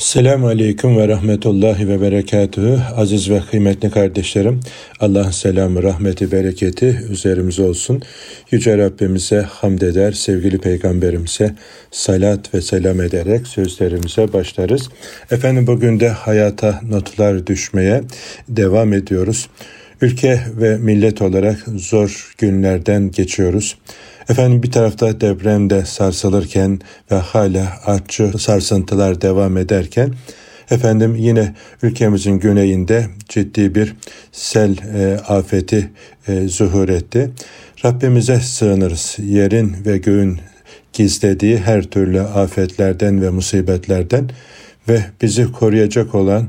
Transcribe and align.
Selamun 0.00 0.48
Aleyküm 0.48 0.96
ve 0.96 1.08
Rahmetullahi 1.08 1.88
ve 1.88 2.00
Berekatühü. 2.00 2.78
Aziz 2.96 3.30
ve 3.30 3.40
kıymetli 3.50 3.90
kardeşlerim, 3.90 4.60
Allah'ın 5.00 5.30
selamı, 5.30 5.82
rahmeti, 5.82 6.32
bereketi 6.32 7.00
üzerimize 7.10 7.62
olsun. 7.62 8.02
Yüce 8.50 8.78
Rabbimize 8.78 9.40
hamd 9.40 9.80
eder, 9.80 10.12
sevgili 10.12 10.58
Peygamberimize 10.58 11.54
salat 11.90 12.54
ve 12.54 12.60
selam 12.60 13.00
ederek 13.00 13.46
sözlerimize 13.46 14.32
başlarız. 14.32 14.88
Efendim 15.30 15.66
bugün 15.66 16.00
de 16.00 16.08
hayata 16.08 16.80
notlar 16.88 17.46
düşmeye 17.46 18.02
devam 18.48 18.92
ediyoruz. 18.92 19.48
Ülke 20.00 20.40
ve 20.60 20.76
millet 20.76 21.22
olarak 21.22 21.58
zor 21.76 22.34
günlerden 22.38 23.10
geçiyoruz. 23.10 23.76
Efendim 24.30 24.62
bir 24.62 24.70
tarafta 24.70 25.20
depremde 25.20 25.84
sarsılırken 25.84 26.80
ve 27.10 27.16
hala 27.16 27.72
artçı 27.84 28.32
sarsıntılar 28.38 29.20
devam 29.20 29.56
ederken 29.56 30.14
efendim 30.70 31.14
yine 31.14 31.54
ülkemizin 31.82 32.38
güneyinde 32.38 33.06
ciddi 33.28 33.74
bir 33.74 33.94
sel 34.32 34.76
e, 34.94 35.18
afeti 35.28 35.90
e, 36.28 36.48
zuhur 36.48 36.88
etti. 36.88 37.30
Rabbimize 37.84 38.40
sığınırız. 38.40 39.16
Yerin 39.22 39.76
ve 39.86 39.98
göğün 39.98 40.38
gizlediği 40.92 41.58
her 41.58 41.82
türlü 41.82 42.20
afetlerden 42.20 43.22
ve 43.22 43.30
musibetlerden 43.30 44.30
ve 44.88 45.04
bizi 45.22 45.52
koruyacak 45.52 46.14
olan, 46.14 46.48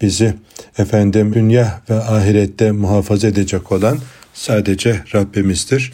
bizi 0.00 0.34
efendim 0.78 1.34
dünya 1.34 1.82
ve 1.90 1.94
ahirette 1.94 2.72
muhafaza 2.72 3.28
edecek 3.28 3.72
olan 3.72 3.98
sadece 4.34 5.00
Rabbimizdir. 5.14 5.92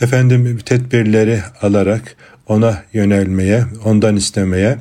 Efendim 0.00 0.58
tedbirleri 0.64 1.40
alarak 1.62 2.16
ona 2.48 2.84
yönelmeye, 2.92 3.64
ondan 3.84 4.16
istemeye, 4.16 4.78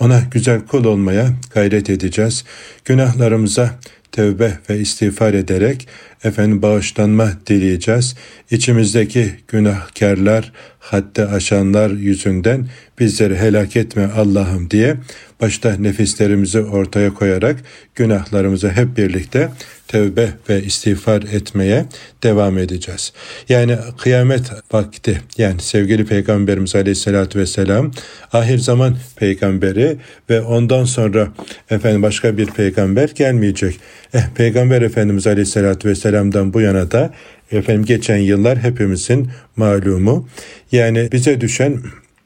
ona 0.00 0.22
güzel 0.30 0.60
kul 0.60 0.84
olmaya 0.84 1.28
gayret 1.54 1.90
edeceğiz. 1.90 2.44
Günahlarımıza 2.84 3.70
tevbe 4.12 4.58
ve 4.70 4.78
istiğfar 4.78 5.34
ederek 5.34 5.88
efendim 6.24 6.62
bağışlanma 6.62 7.32
dileyeceğiz. 7.46 8.16
İçimizdeki 8.50 9.30
günahkarlar, 9.48 10.52
hatta 10.78 11.28
aşanlar 11.28 11.90
yüzünden 11.90 12.68
bizleri 12.98 13.36
helak 13.36 13.76
etme 13.76 14.10
Allah'ım 14.16 14.70
diye 14.70 14.96
başta 15.40 15.76
nefislerimizi 15.78 16.60
ortaya 16.60 17.14
koyarak 17.14 17.56
günahlarımızı 17.94 18.68
hep 18.68 18.96
birlikte 18.96 19.48
tevbe 19.88 20.28
ve 20.48 20.62
istiğfar 20.62 21.22
etmeye 21.22 21.86
devam 22.22 22.58
edeceğiz. 22.58 23.12
Yani 23.48 23.76
kıyamet 23.98 24.52
vakti 24.72 25.20
yani 25.38 25.60
sevgili 25.60 26.06
Peygamberimiz 26.06 26.74
Aleyhisselatü 26.74 27.38
Vesselam 27.38 27.92
ahir 28.32 28.58
zaman 28.58 28.96
peygamberi 29.16 29.96
ve 30.30 30.40
ondan 30.40 30.84
sonra 30.84 31.28
efendim 31.70 32.02
başka 32.02 32.38
bir 32.38 32.46
peygamber 32.46 33.08
gelmeyecek. 33.08 33.80
Eh, 34.14 34.22
Peygamber 34.34 34.82
Efendimiz 34.82 35.26
Aleyhisselatü 35.26 35.88
Vesselam'dan 36.08 36.52
bu 36.52 36.60
yana 36.60 36.90
da 36.90 37.10
efendim 37.52 37.84
geçen 37.84 38.16
yıllar 38.16 38.58
hepimizin 38.58 39.30
malumu. 39.56 40.28
Yani 40.72 41.08
bize 41.12 41.40
düşen 41.40 41.80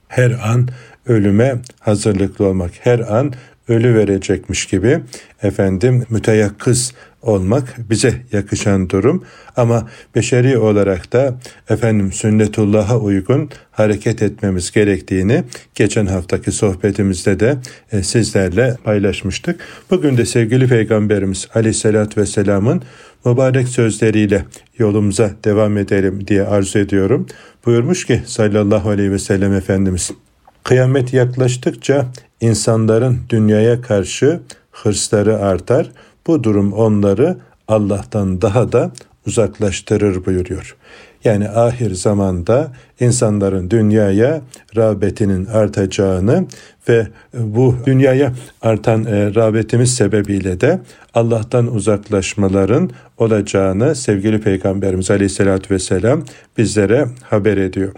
her 0.09 0.31
an 0.31 0.69
ölüme 1.07 1.57
hazırlıklı 1.81 2.47
olmak, 2.47 2.71
her 2.81 2.99
an 2.99 3.33
ölü 3.69 3.95
verecekmiş 3.95 4.67
gibi 4.67 5.01
efendim 5.43 6.05
müteyakkız 6.11 6.93
olmak 7.23 7.91
bize 7.91 8.15
yakışan 8.33 8.91
durum 8.91 9.25
ama 9.57 9.89
beşeri 10.15 10.59
olarak 10.59 11.13
da 11.13 11.35
efendim 11.71 12.13
sünnetullah'a 12.13 12.99
uygun 12.99 13.51
hareket 13.71 14.23
etmemiz 14.23 14.71
gerektiğini 14.71 15.45
geçen 15.75 16.07
haftaki 16.07 16.53
sohbetimizde 16.53 17.41
de 17.41 17.59
e, 17.93 18.03
sizlerle 18.03 18.77
paylaşmıştık. 18.85 19.61
Bugün 19.91 20.17
de 20.17 20.27
sevgili 20.27 20.67
Peygamberimiz 20.69 21.49
Aleyhisselatü 21.55 22.21
Vesselam'ın 22.21 22.83
mübarek 23.25 23.69
sözleriyle 23.69 24.45
yolumuza 24.79 25.31
devam 25.45 25.79
edelim 25.79 26.27
diye 26.27 26.43
arzu 26.43 26.79
ediyorum. 26.79 27.27
Buyurmuş 27.67 28.07
ki 28.07 28.23
sallallahu 28.27 28.91
aleyhi 28.91 29.13
ve 29.13 29.19
sellem 29.19 29.53
Efendimiz 29.53 30.11
Kıyamet 30.65 31.13
yaklaştıkça 31.13 32.07
insanların 32.41 33.19
dünyaya 33.29 33.81
karşı 33.81 34.41
hırsları 34.71 35.39
artar. 35.39 35.91
Bu 36.27 36.45
durum 36.45 36.73
onları 36.73 37.37
Allah'tan 37.69 38.43
daha 38.43 38.73
da 38.73 38.91
uzaklaştırır 39.27 40.27
buyuruyor. 40.27 40.77
Yani 41.25 41.49
ahir 41.49 41.95
zamanda 41.95 42.73
insanların 43.01 43.71
dünyaya 43.71 44.41
rağbetinin 44.77 45.47
artacağını 45.47 46.47
ve 46.89 47.07
bu 47.35 47.77
dünyaya 47.87 48.33
artan 48.63 49.05
e, 49.05 49.35
rağbetimiz 49.35 49.95
sebebiyle 49.95 50.61
de 50.61 50.81
Allah'tan 51.15 51.75
uzaklaşmaların 51.75 52.91
olacağını 53.19 53.95
sevgili 53.95 54.41
Peygamberimiz 54.41 55.11
Aleyhisselatü 55.11 55.75
Vesselam 55.75 56.25
bizlere 56.59 57.07
haber 57.23 57.57
ediyor. 57.57 57.93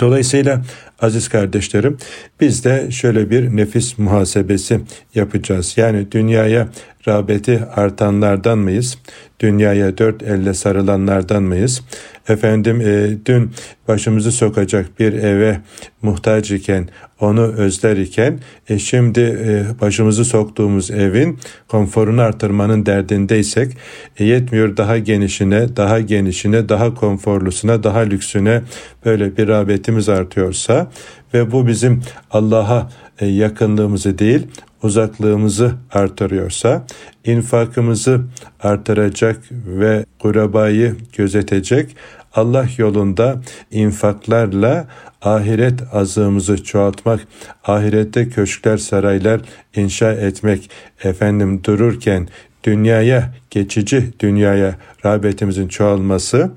Dolayısıyla 0.00 0.62
aziz 1.00 1.28
kardeşlerim 1.28 1.98
biz 2.40 2.64
de 2.64 2.90
şöyle 2.90 3.30
bir 3.30 3.56
nefis 3.56 3.98
muhasebesi 3.98 4.80
yapacağız. 5.14 5.74
Yani 5.76 6.12
dünyaya 6.12 6.68
rağbeti 7.08 7.60
artanlardan 7.76 8.58
mıyız? 8.58 8.98
Dünyaya 9.40 9.98
dört 9.98 10.22
elle 10.22 10.54
sarılanlardan 10.54 11.42
mıyız? 11.42 11.82
Efendim 12.28 12.80
e, 12.80 13.16
dün 13.26 13.50
başımızı 13.88 14.32
sokacak 14.32 15.00
bir 15.00 15.12
eve 15.12 15.60
muhtaç 16.02 16.50
iken, 16.50 16.88
onu 17.24 17.40
özler 17.40 17.96
iken 17.96 18.38
e, 18.68 18.78
şimdi 18.78 19.20
e, 19.20 19.80
başımızı 19.80 20.24
soktuğumuz 20.24 20.90
evin 20.90 21.38
konforunu 21.68 22.20
artırmanın 22.20 22.86
derdindeysek 22.86 23.76
e, 24.18 24.24
yetmiyor 24.24 24.76
daha 24.76 24.98
genişine, 24.98 25.76
daha 25.76 26.00
genişine, 26.00 26.68
daha 26.68 26.94
konforlusuna, 26.94 27.82
daha 27.82 27.98
lüksüne 27.98 28.62
böyle 29.04 29.36
bir 29.36 29.48
rağbetimiz 29.48 30.08
artıyorsa 30.08 30.90
ve 31.34 31.52
bu 31.52 31.66
bizim 31.66 32.02
Allah'a 32.30 32.90
e, 33.18 33.26
yakınlığımızı 33.26 34.18
değil 34.18 34.46
uzaklığımızı 34.82 35.72
artırıyorsa, 35.92 36.86
infakımızı 37.24 38.20
artıracak 38.60 39.40
ve 39.50 40.04
kurabayı 40.18 40.96
gözetecek, 41.16 41.96
Allah 42.34 42.66
yolunda 42.78 43.40
infaklarla 43.70 44.86
ahiret 45.22 45.80
azığımızı 45.92 46.64
çoğaltmak, 46.64 47.20
ahirette 47.64 48.28
köşkler, 48.28 48.76
saraylar 48.76 49.40
inşa 49.76 50.12
etmek, 50.12 50.70
efendim 51.04 51.64
dururken 51.64 52.28
dünyaya, 52.64 53.34
geçici 53.50 54.10
dünyaya 54.20 54.74
rağbetimizin 55.04 55.68
çoğalması 55.68 56.50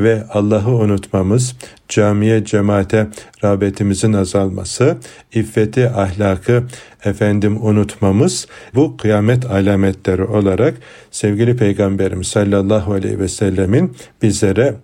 ve 0.00 0.24
Allah'ı 0.30 0.70
unutmamız, 0.70 1.56
camiye, 1.88 2.44
cemaate 2.44 3.06
rağbetimizin 3.44 4.12
azalması, 4.12 4.96
iffeti, 5.34 5.88
ahlakı 5.88 6.64
efendim 7.04 7.66
unutmamız 7.66 8.46
bu 8.74 8.96
kıyamet 8.96 9.50
alametleri 9.50 10.24
olarak 10.24 10.74
sevgili 11.10 11.56
Peygamberimiz 11.56 12.26
sallallahu 12.26 12.92
aleyhi 12.92 13.18
ve 13.18 13.28
sellemin 13.28 13.96
bizlere 14.22 14.74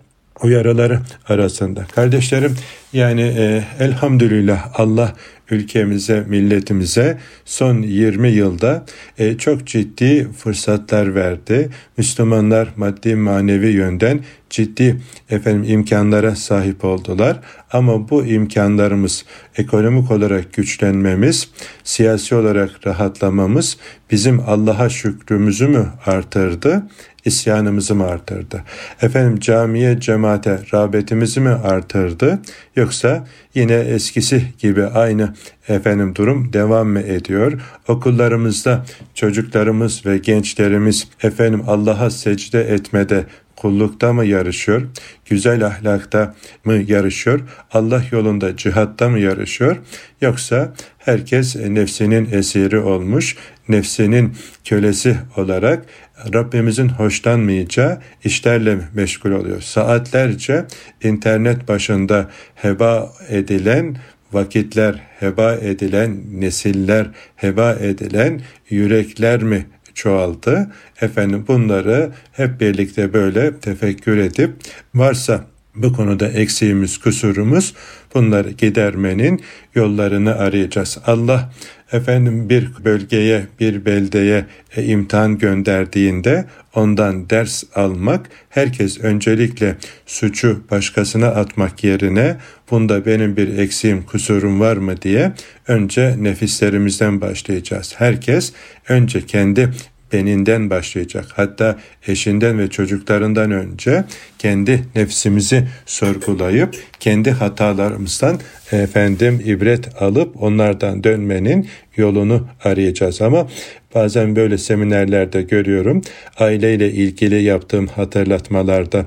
uyarıları 0.43 0.99
arasında. 1.27 1.85
Kardeşlerim 1.95 2.55
yani 2.93 3.21
e, 3.21 3.63
elhamdülillah 3.79 4.79
Allah 4.79 5.13
ülkemize, 5.51 6.23
milletimize 6.27 7.17
son 7.45 7.81
20 7.81 8.29
yılda 8.29 8.85
e, 9.17 9.37
çok 9.37 9.67
ciddi 9.67 10.31
fırsatlar 10.31 11.15
verdi. 11.15 11.69
Müslümanlar 11.97 12.69
maddi 12.75 13.15
manevi 13.15 13.67
yönden 13.67 14.19
ciddi 14.49 15.01
efendim 15.29 15.63
imkanlara 15.67 16.35
sahip 16.35 16.85
oldular. 16.85 17.39
Ama 17.71 18.09
bu 18.09 18.25
imkanlarımız 18.25 19.25
ekonomik 19.57 20.11
olarak 20.11 20.53
güçlenmemiz, 20.53 21.49
siyasi 21.83 22.35
olarak 22.35 22.87
rahatlamamız 22.87 23.77
bizim 24.11 24.39
Allah'a 24.39 24.89
şükrümüzü 24.89 25.67
mü 25.67 25.87
artırdı? 26.05 26.83
İsyanımızı 27.25 27.95
mı 27.95 28.05
artırdı? 28.05 28.63
Efendim 29.01 29.39
camiye, 29.39 29.99
cemaate 29.99 30.59
rağbetimizi 30.73 31.39
mi 31.39 31.49
artırdı? 31.49 32.39
Yoksa 32.75 33.27
yine 33.55 33.73
eskisi 33.73 34.43
gibi 34.59 34.85
aynı 34.85 35.33
efendim 35.67 36.15
durum 36.15 36.53
devam 36.53 36.87
mı 36.87 36.99
ediyor? 36.99 37.61
Okullarımızda 37.87 38.85
çocuklarımız 39.13 40.05
ve 40.05 40.17
gençlerimiz 40.17 41.07
efendim 41.23 41.63
Allah'a 41.67 42.09
secde 42.09 42.61
etmede 42.61 43.25
kullukta 43.55 44.13
mı 44.13 44.25
yarışıyor? 44.25 44.81
Güzel 45.25 45.65
ahlakta 45.65 46.35
mı 46.65 46.73
yarışıyor? 46.73 47.39
Allah 47.71 48.03
yolunda 48.11 48.57
cihatta 48.57 49.09
mı 49.09 49.19
yarışıyor? 49.19 49.77
Yoksa 50.21 50.73
herkes 50.97 51.55
nefsinin 51.55 52.29
esiri 52.31 52.79
olmuş, 52.79 53.35
nefsinin 53.69 54.33
kölesi 54.65 55.17
olarak 55.37 55.85
Rabbimizin 56.33 56.89
hoşlanmayacağı 56.89 58.01
işlerle 58.23 58.77
meşgul 58.93 59.31
oluyor. 59.31 59.61
Saatlerce 59.61 60.65
internet 61.03 61.67
başında 61.67 62.29
heba 62.55 63.13
edilen 63.29 63.97
vakitler 64.33 65.01
heba 65.19 65.53
edilen, 65.53 66.21
nesiller 66.33 67.07
heba 67.35 67.73
edilen 67.73 68.41
yürekler 68.69 69.43
mi 69.43 69.65
çoğaldı? 69.93 70.71
Efendim 71.01 71.45
bunları 71.47 72.09
hep 72.31 72.61
birlikte 72.61 73.13
böyle 73.13 73.59
tefekkür 73.59 74.17
edip 74.17 74.51
varsa 74.95 75.45
bu 75.75 75.93
konuda 75.93 76.27
eksiğimiz, 76.27 76.97
kusurumuz 76.97 77.73
bunları 78.15 78.51
gidermenin 78.51 79.41
yollarını 79.75 80.35
arayacağız. 80.35 80.97
Allah 81.05 81.51
efendim 81.91 82.49
bir 82.49 82.69
bölgeye, 82.85 83.47
bir 83.59 83.85
beldeye 83.85 84.45
e, 84.75 84.83
imtihan 84.83 85.37
gönderdiğinde 85.37 86.45
ondan 86.75 87.29
ders 87.29 87.63
almak, 87.75 88.29
herkes 88.49 88.99
öncelikle 88.99 89.75
suçu 90.05 90.63
başkasına 90.71 91.27
atmak 91.27 91.83
yerine 91.83 92.37
bunda 92.71 93.05
benim 93.05 93.37
bir 93.37 93.57
eksiğim, 93.57 94.03
kusurum 94.03 94.59
var 94.59 94.77
mı 94.77 95.01
diye 95.01 95.31
önce 95.67 96.15
nefislerimizden 96.19 97.21
başlayacağız. 97.21 97.93
Herkes 97.97 98.53
önce 98.89 99.25
kendi 99.25 99.69
beninden 100.13 100.69
başlayacak. 100.69 101.25
Hatta 101.35 101.77
eşinden 102.07 102.59
ve 102.59 102.69
çocuklarından 102.69 103.51
önce 103.51 104.03
kendi 104.37 104.83
nefsimizi 104.95 105.67
sorgulayıp 105.85 106.75
kendi 106.99 107.31
hatalarımızdan 107.31 108.39
efendim 108.71 109.41
ibret 109.45 110.01
alıp 110.01 110.43
onlardan 110.43 111.03
dönmenin 111.03 111.67
yolunu 111.97 112.47
arayacağız 112.63 113.21
ama 113.21 113.47
bazen 113.95 114.35
böyle 114.35 114.57
seminerlerde 114.57 115.41
görüyorum 115.41 116.01
aileyle 116.37 116.91
ilgili 116.91 117.43
yaptığım 117.43 117.87
hatırlatmalarda 117.87 119.05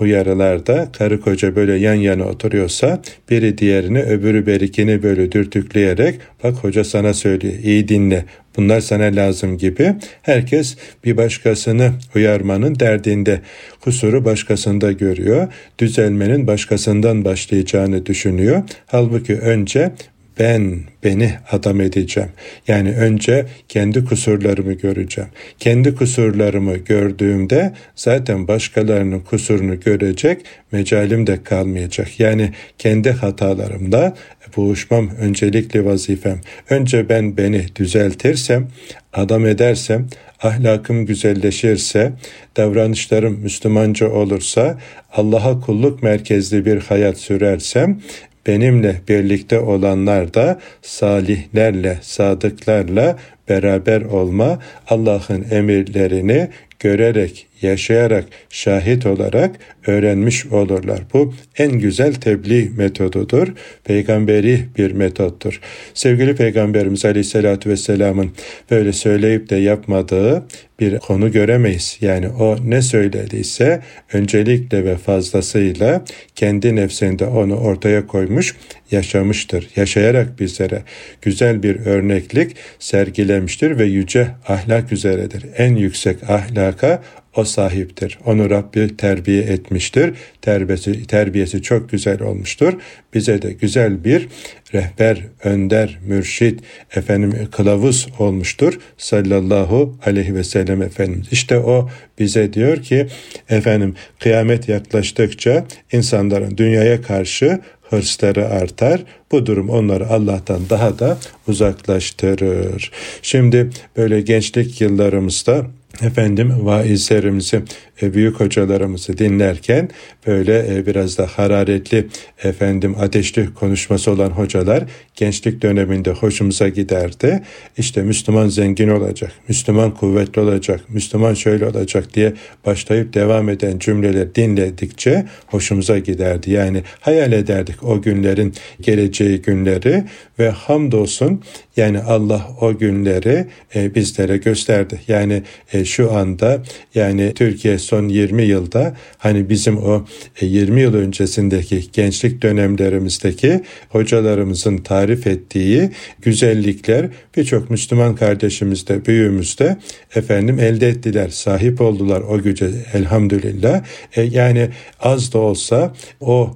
uyarılarda 0.00 0.88
karı 0.98 1.20
koca 1.20 1.56
böyle 1.56 1.74
yan 1.74 1.94
yana 1.94 2.24
oturuyorsa 2.24 3.02
biri 3.30 3.58
diğerini 3.58 4.02
öbürü 4.02 4.46
berikini 4.46 5.02
böyle 5.02 5.32
dürtükleyerek 5.32 6.20
bak 6.44 6.54
hoca 6.54 6.84
sana 6.84 7.14
söylüyor 7.14 7.54
iyi 7.62 7.88
dinle 7.88 8.24
bunlar 8.56 8.80
sana 8.80 9.04
lazım 9.04 9.58
gibi 9.58 9.94
herkes 10.22 10.76
bir 11.04 11.16
başkasını 11.16 11.92
uyarmanın 12.14 12.80
derdinde 12.80 13.40
kusuru 13.80 14.24
başkasında 14.24 14.92
görüyor 14.92 15.48
düzelmenin 15.78 16.46
başkasından 16.46 17.24
başlayacağını 17.24 18.06
düşünüyor. 18.06 18.62
Halbuki 18.86 19.38
önce 19.38 19.92
ben 20.38 20.80
beni 21.04 21.32
adam 21.50 21.80
edeceğim. 21.80 22.30
Yani 22.68 22.92
önce 22.92 23.46
kendi 23.68 24.04
kusurlarımı 24.04 24.72
göreceğim. 24.72 25.30
Kendi 25.58 25.94
kusurlarımı 25.94 26.76
gördüğümde 26.76 27.72
zaten 27.96 28.48
başkalarının 28.48 29.20
kusurunu 29.20 29.80
görecek 29.80 30.40
mecalim 30.72 31.26
de 31.26 31.42
kalmayacak. 31.42 32.20
Yani 32.20 32.52
kendi 32.78 33.10
hatalarımla 33.10 34.14
boğuşmam 34.56 35.10
öncelikli 35.20 35.84
vazifem. 35.84 36.40
Önce 36.70 37.08
ben 37.08 37.36
beni 37.36 37.76
düzeltirsem, 37.76 38.68
adam 39.12 39.46
edersem, 39.46 40.06
ahlakım 40.42 41.06
güzelleşirse, 41.06 42.12
davranışlarım 42.56 43.38
Müslümanca 43.38 44.08
olursa, 44.08 44.78
Allah'a 45.12 45.60
kulluk 45.60 46.02
merkezli 46.02 46.64
bir 46.64 46.80
hayat 46.80 47.18
sürersem 47.18 48.00
benimle 48.46 49.00
birlikte 49.08 49.58
olanlar 49.58 50.34
da 50.34 50.60
salihlerle, 50.82 51.98
sadıklarla 52.02 53.18
beraber 53.48 54.02
olma, 54.02 54.58
Allah'ın 54.88 55.46
emirlerini 55.50 56.48
görerek, 56.78 57.46
yaşayarak, 57.62 58.24
şahit 58.50 59.06
olarak 59.06 59.56
öğrenmiş 59.86 60.46
olurlar. 60.46 61.00
Bu 61.12 61.34
en 61.58 61.72
güzel 61.72 62.14
tebliğ 62.14 62.70
metodudur. 62.76 63.48
Peygamberi 63.84 64.60
bir 64.78 64.92
metottur. 64.92 65.60
Sevgili 65.94 66.36
Peygamberimiz 66.36 67.04
Aleyhisselatü 67.04 67.70
Vesselam'ın 67.70 68.30
böyle 68.70 68.92
söyleyip 68.92 69.50
de 69.50 69.56
yapmadığı 69.56 70.44
bir 70.80 70.98
konu 70.98 71.32
göremeyiz. 71.32 71.98
Yani 72.00 72.28
o 72.28 72.56
ne 72.64 72.82
söylediyse 72.82 73.82
öncelikle 74.12 74.84
ve 74.84 74.96
fazlasıyla 74.96 76.04
kendi 76.34 76.76
nefsinde 76.76 77.26
onu 77.26 77.56
ortaya 77.56 78.06
koymuş, 78.06 78.56
yaşamıştır. 78.90 79.68
Yaşayarak 79.76 80.40
bizlere 80.40 80.82
güzel 81.22 81.62
bir 81.62 81.86
örneklik 81.86 82.56
sergilemiştir 82.78 83.78
ve 83.78 83.84
yüce 83.84 84.28
ahlak 84.48 84.92
üzeredir. 84.92 85.44
En 85.56 85.76
yüksek 85.76 86.30
ahlaka 86.30 87.02
o 87.36 87.44
sahiptir. 87.44 88.18
Onu 88.26 88.50
Rabbi 88.50 88.96
terbiye 88.96 89.42
etmiştir. 89.42 90.14
Terbiyesi, 90.42 91.06
terbiyesi 91.06 91.62
çok 91.62 91.90
güzel 91.90 92.22
olmuştur. 92.22 92.72
Bize 93.14 93.42
de 93.42 93.52
güzel 93.52 94.04
bir 94.04 94.28
rehber, 94.74 95.26
önder, 95.44 95.98
mürşit, 96.06 96.60
efendim 96.96 97.48
kılavuz 97.52 98.08
olmuştur. 98.18 98.78
Sallallahu 98.98 99.98
aleyhi 100.06 100.34
ve 100.34 100.44
sellem 100.44 100.82
Efendimiz. 100.82 101.26
İşte 101.32 101.58
o 101.58 101.88
bize 102.18 102.52
diyor 102.52 102.82
ki 102.82 103.06
efendim 103.48 103.94
kıyamet 104.18 104.68
yaklaştıkça 104.68 105.64
insanların 105.92 106.56
dünyaya 106.56 107.02
karşı 107.02 107.60
hırsları 107.90 108.48
artar. 108.48 109.02
Bu 109.32 109.46
durum 109.46 109.70
onları 109.70 110.08
Allah'tan 110.08 110.60
daha 110.70 110.98
da 110.98 111.18
uzaklaştırır. 111.48 112.90
Şimdi 113.22 113.70
böyle 113.96 114.20
gençlik 114.20 114.80
yıllarımızda 114.80 115.66
efendim 116.02 116.66
vaizlerimizi, 116.66 117.62
büyük 118.02 118.40
hocalarımızı 118.40 119.18
dinlerken 119.18 119.88
böyle 120.26 120.76
e, 120.76 120.86
biraz 120.86 121.18
da 121.18 121.26
hararetli 121.26 122.06
efendim 122.42 122.94
ateşli 123.00 123.54
konuşması 123.54 124.10
olan 124.10 124.30
hocalar 124.30 124.84
gençlik 125.14 125.62
döneminde 125.62 126.10
hoşumuza 126.10 126.68
giderdi. 126.68 127.42
İşte 127.78 128.02
Müslüman 128.02 128.48
zengin 128.48 128.88
olacak, 128.88 129.32
Müslüman 129.48 129.94
kuvvetli 129.94 130.40
olacak, 130.40 130.80
Müslüman 130.88 131.34
şöyle 131.34 131.66
olacak 131.66 132.14
diye 132.14 132.32
başlayıp 132.66 133.14
devam 133.14 133.48
eden 133.48 133.78
cümleler 133.78 134.34
dinledikçe 134.34 135.26
hoşumuza 135.46 135.98
giderdi. 135.98 136.50
Yani 136.50 136.82
hayal 137.00 137.32
ederdik 137.32 137.82
o 137.82 138.02
günlerin 138.02 138.54
geleceği 138.80 139.42
günleri 139.42 140.04
ve 140.38 140.50
hamdolsun 140.50 141.42
yani 141.76 141.98
Allah 141.98 142.48
o 142.60 142.78
günleri 142.78 143.46
e, 143.74 143.94
bizlere 143.94 144.36
gösterdi. 144.36 145.00
Yani 145.08 145.42
e, 145.72 145.84
şu 145.84 146.12
anda 146.12 146.62
yani 146.94 147.34
Türkiye 147.34 147.78
son 147.90 148.08
20 148.08 148.42
yılda 148.42 148.96
hani 149.18 149.48
bizim 149.48 149.78
o 149.78 150.06
20 150.40 150.80
e, 150.80 150.82
yıl 150.82 150.94
öncesindeki 150.94 151.90
gençlik 151.92 152.42
dönemlerimizdeki 152.42 153.60
hocalarımızın 153.88 154.78
tarif 154.78 155.26
ettiği 155.26 155.90
güzellikler 156.22 157.08
birçok 157.36 157.70
Müslüman 157.70 158.14
kardeşimiz 158.14 158.88
de 158.88 159.06
büyüğümüz 159.06 159.58
de 159.58 159.76
efendim 160.14 160.58
elde 160.58 160.88
ettiler, 160.88 161.28
sahip 161.28 161.80
oldular 161.80 162.20
o 162.20 162.42
güce 162.42 162.70
elhamdülillah. 162.94 163.82
E, 164.16 164.22
yani 164.22 164.68
az 165.00 165.32
da 165.32 165.38
olsa 165.38 165.94
o 166.20 166.54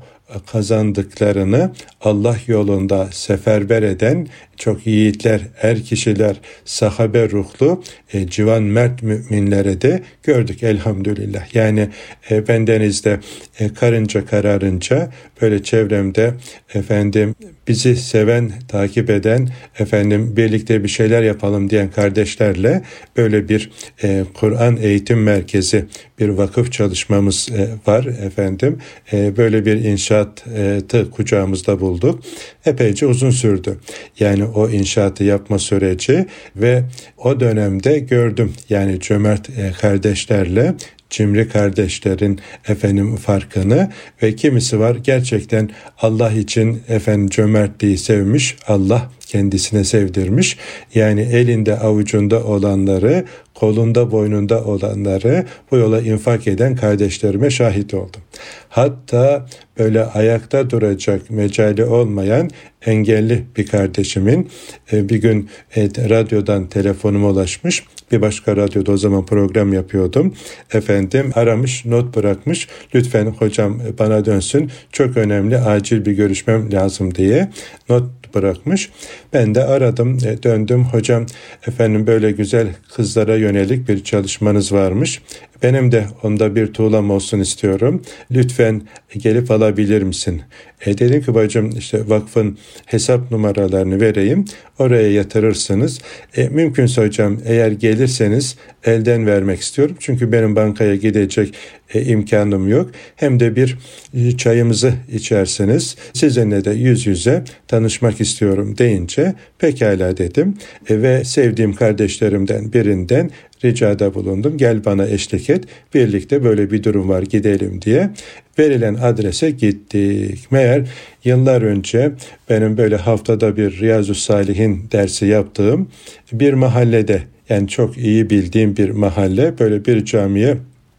kazandıklarını 0.53 1.73
Allah 2.01 2.37
yolunda 2.47 3.09
seferber 3.13 3.83
eden 3.83 4.29
çok 4.57 4.87
yiğitler, 4.87 5.41
er 5.63 5.83
kişiler, 5.83 6.37
sahabe 6.65 7.31
ruhlu, 7.31 7.83
e, 8.13 8.29
civan 8.29 8.63
mert 8.63 9.03
müminlere 9.03 9.81
de 9.81 10.03
gördük 10.23 10.63
elhamdülillah. 10.63 11.55
Yani 11.55 11.89
e, 12.31 12.49
bendenizde 12.49 13.21
e, 13.61 13.75
karınca 13.75 14.27
kararınca 14.27 15.11
böyle 15.43 15.63
çevremde 15.63 16.35
efendim 16.75 17.35
bizi 17.69 17.97
seven, 17.97 18.53
takip 18.69 19.11
eden, 19.11 19.49
efendim 19.79 20.37
birlikte 20.37 20.85
bir 20.85 20.89
şeyler 20.89 21.23
yapalım 21.23 21.71
diyen 21.71 21.91
kardeşlerle 21.91 22.83
böyle 23.17 23.49
bir 23.49 23.71
e, 24.03 24.25
Kur'an 24.35 24.77
eğitim 24.77 25.23
merkezi, 25.23 25.85
bir 26.19 26.29
vakıf 26.29 26.73
çalışmamız 26.73 27.49
e, 27.53 27.69
var 27.87 28.05
efendim. 28.05 28.79
E, 29.13 29.37
böyle 29.37 29.67
bir 29.67 29.77
inşaatı 29.77 31.11
kucağımızda 31.11 31.81
bulduk. 31.81 32.23
Epeyce 32.67 33.07
uzun 33.07 33.31
sürdü. 33.31 33.79
Yani 34.21 34.45
o 34.45 34.71
inşaatı 34.71 35.25
yapma 35.25 35.59
süreci 35.59 36.27
ve 36.57 36.83
o 37.19 37.41
dönemde 37.41 37.99
gördüm 37.99 38.53
yani 38.69 39.01
cömert 39.01 39.51
e, 39.51 39.73
kardeşlerle 39.81 40.75
cimri 41.11 41.49
kardeşlerin 41.49 42.41
efendim 42.69 43.17
farkını 43.17 43.91
ve 44.23 44.37
kimisi 44.37 44.81
var 44.81 44.97
gerçekten 45.03 45.71
Allah 46.03 46.33
için 46.33 46.83
efendim 46.89 47.29
cömertliği 47.29 47.99
sevmiş 47.99 48.57
Allah 48.69 49.11
kendisine 49.27 49.85
sevdirmiş. 49.85 50.57
Yani 50.95 51.21
elinde 51.21 51.79
avucunda 51.79 52.45
olanları, 52.45 53.25
kolunda 53.65 54.11
boynunda 54.11 54.65
olanları 54.65 55.45
bu 55.71 55.77
yola 55.77 56.01
infak 56.01 56.47
eden 56.47 56.77
kardeşlerime 56.77 57.51
şahit 57.51 57.95
oldum. 57.95 58.21
Hatta 58.69 59.47
böyle 59.79 60.05
ayakta 60.05 60.71
duracak 60.71 61.31
mecali 61.31 61.85
olmayan 61.85 62.51
engelli 62.87 63.45
bir 63.57 63.67
kardeşimin 63.67 64.49
e, 64.93 65.09
bir 65.09 65.17
gün 65.17 65.49
e, 65.77 65.85
radyodan 65.85 66.67
telefonuma 66.67 67.29
ulaşmış. 67.29 67.85
Bir 68.13 68.21
başka 68.21 68.57
radyoda 68.57 68.93
o 68.93 68.97
zaman 68.97 69.27
program 69.27 69.73
yapıyordum. 69.73 70.35
Efendim 70.73 71.33
aramış, 71.35 71.85
not 71.85 72.17
bırakmış. 72.17 72.69
Lütfen 72.95 73.27
hocam 73.27 73.81
bana 73.99 74.25
dönsün. 74.25 74.71
Çok 74.93 75.17
önemli, 75.17 75.59
acil 75.59 76.05
bir 76.05 76.13
görüşmem 76.13 76.73
lazım 76.73 77.15
diye 77.15 77.51
not 77.89 78.05
bırakmış. 78.35 78.91
Ben 79.33 79.55
de 79.55 79.65
aradım, 79.65 80.19
e, 80.27 80.43
döndüm. 80.43 80.85
Hocam 80.85 81.27
efendim 81.67 82.07
böyle 82.07 82.31
güzel 82.31 82.69
kızlara 82.97 83.37
yönelik 83.37 83.54
bir 83.89 84.05
çalışmanız 84.05 84.73
varmış. 84.73 85.23
Benim 85.65 85.93
de 85.93 86.05
onda 86.23 86.57
bir 86.57 86.67
tuğlam 86.67 87.11
olsun 87.11 87.41
istiyorum. 87.41 88.03
Lütfen 88.31 88.83
gelip 89.17 89.51
alabilir 89.51 90.03
misin? 90.03 90.43
E 90.87 90.99
dedim 90.99 91.23
ki 91.23 91.35
bacım 91.35 91.71
işte 91.79 92.09
vakfın 92.09 92.59
hesap 92.87 93.31
numaralarını 93.31 94.01
vereyim. 94.01 94.45
Oraya 94.79 95.13
yatırırsınız. 95.13 96.01
E, 96.37 96.49
mümkünse 96.49 97.03
hocam 97.07 97.39
eğer 97.47 97.73
gelirseniz 97.73 98.57
elden 98.85 99.27
vermek 99.27 99.61
istiyorum. 99.61 99.97
Çünkü 100.01 100.33
benim 100.33 100.57
bankaya 100.57 100.97
gidecek 100.97 101.55
e, 101.95 102.03
imkanım 102.03 102.69
yok. 102.69 102.91
Hem 103.17 103.41
de 103.41 103.57
bir 103.57 103.79
e, 104.15 104.37
çayımızı 104.37 104.93
içersiniz. 105.13 105.97
Sizinle 106.13 106.65
de 106.65 106.71
yüz 106.71 107.07
yüze 107.07 107.45
tanışmak 107.69 108.21
istiyorum 108.21 108.79
deyince 108.79 109.35
pekala 109.59 110.17
dedim. 110.17 110.57
E, 110.89 111.03
ve 111.03 111.25
sevdiğim 111.25 111.75
kardeşlerimden 111.75 112.73
birinden 112.73 113.31
ricada 113.65 114.15
bulundum. 114.15 114.57
Gel 114.59 114.85
bana 114.85 115.07
eşlik 115.07 115.51
et. 115.51 115.65
Birlikte 115.95 116.45
böyle 116.45 116.71
bir 116.71 116.83
durum 116.83 117.09
var 117.09 117.23
gidelim 117.23 117.83
diye. 117.83 118.11
Verilen 118.59 118.95
adrese 118.95 119.51
gittik. 119.51 120.47
Meğer 120.51 120.83
yıllar 121.25 121.63
önce 121.63 122.13
benim 122.51 122.77
böyle 122.77 122.97
haftada 122.97 123.57
bir 123.57 123.81
Riyazu 123.81 124.15
Salihin 124.15 124.89
dersi 124.93 125.27
yaptığım 125.27 125.89
bir 126.33 126.53
mahallede 126.53 127.23
yani 127.49 127.69
çok 127.69 127.99
iyi 127.99 128.31
bildiğim 128.31 128.77
bir 128.77 128.91
mahalle 128.91 129.59
böyle 129.59 129.85
bir 129.85 130.05
camiye 130.05 130.57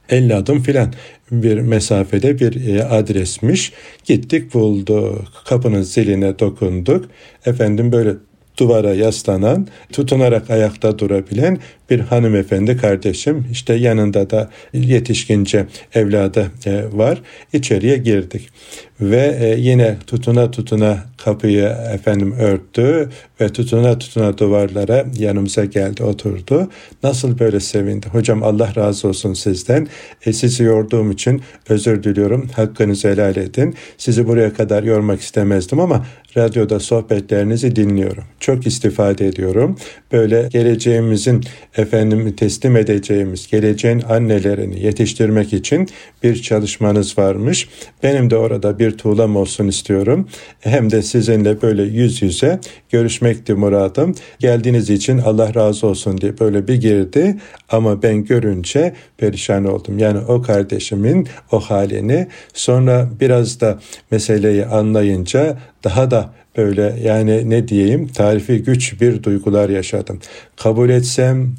50 0.10 0.36
adım 0.36 0.64
filan 0.64 0.94
bir 1.32 1.60
mesafede 1.60 2.40
bir 2.40 2.76
e, 2.76 2.84
adresmiş. 2.84 3.74
Gittik 4.06 4.54
bulduk. 4.54 5.24
Kapının 5.46 5.82
ziline 5.82 6.40
dokunduk. 6.40 7.06
Efendim 7.46 7.92
böyle 7.92 8.14
duvara 8.58 8.94
yaslanan, 8.94 9.68
tutunarak 9.94 10.50
ayakta 10.50 11.00
durabilen 11.00 11.58
bir 11.90 12.00
hanımefendi 12.00 12.78
kardeşim. 12.78 13.46
İşte 13.52 13.74
yanında 13.74 14.30
da 14.30 14.50
yetişkince 14.74 15.66
evladı 15.94 16.52
e, 16.66 16.84
var. 16.92 17.22
İçeriye 17.54 17.98
girdik. 17.98 18.50
Ve 19.02 19.38
e, 19.40 19.60
yine 19.60 19.98
tutuna 20.08 20.52
tutuna 20.52 20.98
kapıyı 21.18 21.66
efendim 21.94 22.32
örttü 22.40 23.10
ve 23.42 23.50
tutuna 23.50 24.00
tutuna 24.00 24.38
duvarlara 24.38 25.06
yanımıza 25.18 25.66
geldi 25.66 26.04
oturdu. 26.04 26.70
Nasıl 27.04 27.40
böyle 27.40 27.60
sevindi. 27.60 28.08
Hocam 28.08 28.44
Allah 28.44 28.74
razı 28.76 29.08
olsun 29.08 29.34
sizden. 29.34 29.88
E, 30.26 30.34
sizi 30.34 30.64
yorduğum 30.64 31.12
için 31.12 31.42
özür 31.70 32.04
diliyorum. 32.04 32.50
Hakkınızı 32.56 33.08
helal 33.08 33.38
edin. 33.38 33.76
Sizi 33.98 34.28
buraya 34.28 34.54
kadar 34.54 34.84
yormak 34.84 35.22
istemezdim 35.22 35.80
ama 35.80 36.06
radyoda 36.38 36.80
sohbetlerinizi 36.80 37.76
dinliyorum. 37.76 38.24
Çok 38.40 38.68
istifade 38.68 39.28
ediyorum. 39.28 39.78
Böyle 40.12 40.50
geleceğimizin 40.52 41.44
efendim 41.78 42.36
teslim 42.36 42.78
edeceğimiz 42.78 43.48
geleceğin 43.48 44.02
annelerini 44.10 44.84
yetiştirmek 44.84 45.54
için 45.54 45.88
bir 46.24 46.42
çalışmanız 46.42 47.18
varmış. 47.18 47.70
Benim 48.04 48.30
de 48.30 48.38
orada 48.38 48.80
bir 48.80 48.92
tuğlam 48.92 49.36
olsun 49.36 49.68
istiyorum. 49.68 50.28
Hem 50.60 50.92
de 50.92 51.02
sizinle 51.02 51.62
böyle 51.62 51.84
yüz 51.84 52.22
yüze 52.22 52.60
görüşmekti 52.90 53.54
muradım. 53.54 54.16
Geldiğiniz 54.40 54.90
için 54.90 55.18
Allah 55.18 55.56
razı 55.56 55.88
olsun 55.88 56.18
diye 56.18 56.40
böyle 56.40 56.68
bir 56.68 56.76
girdi 56.76 57.38
ama 57.70 58.04
ben 58.04 58.26
görünce 58.26 58.94
perişan 59.18 59.66
oldum. 59.66 60.00
Yani 60.00 60.20
o 60.20 60.42
kardeşimin 60.42 61.28
o 61.52 61.60
halini 61.60 62.28
sonra 62.54 63.10
biraz 63.20 63.62
da 63.62 63.80
meseleyi 64.12 64.66
anlayınca 64.66 65.58
daha 65.86 66.12
da 66.12 66.30
böyle 66.58 66.96
yani 67.04 67.50
ne 67.50 67.68
diyeyim 67.68 68.08
tarifi 68.08 68.64
güç 68.64 69.02
bir 69.02 69.24
duygular 69.24 69.70
yaşadım. 69.70 70.20
Kabul 70.56 70.90
etsem 70.90 71.56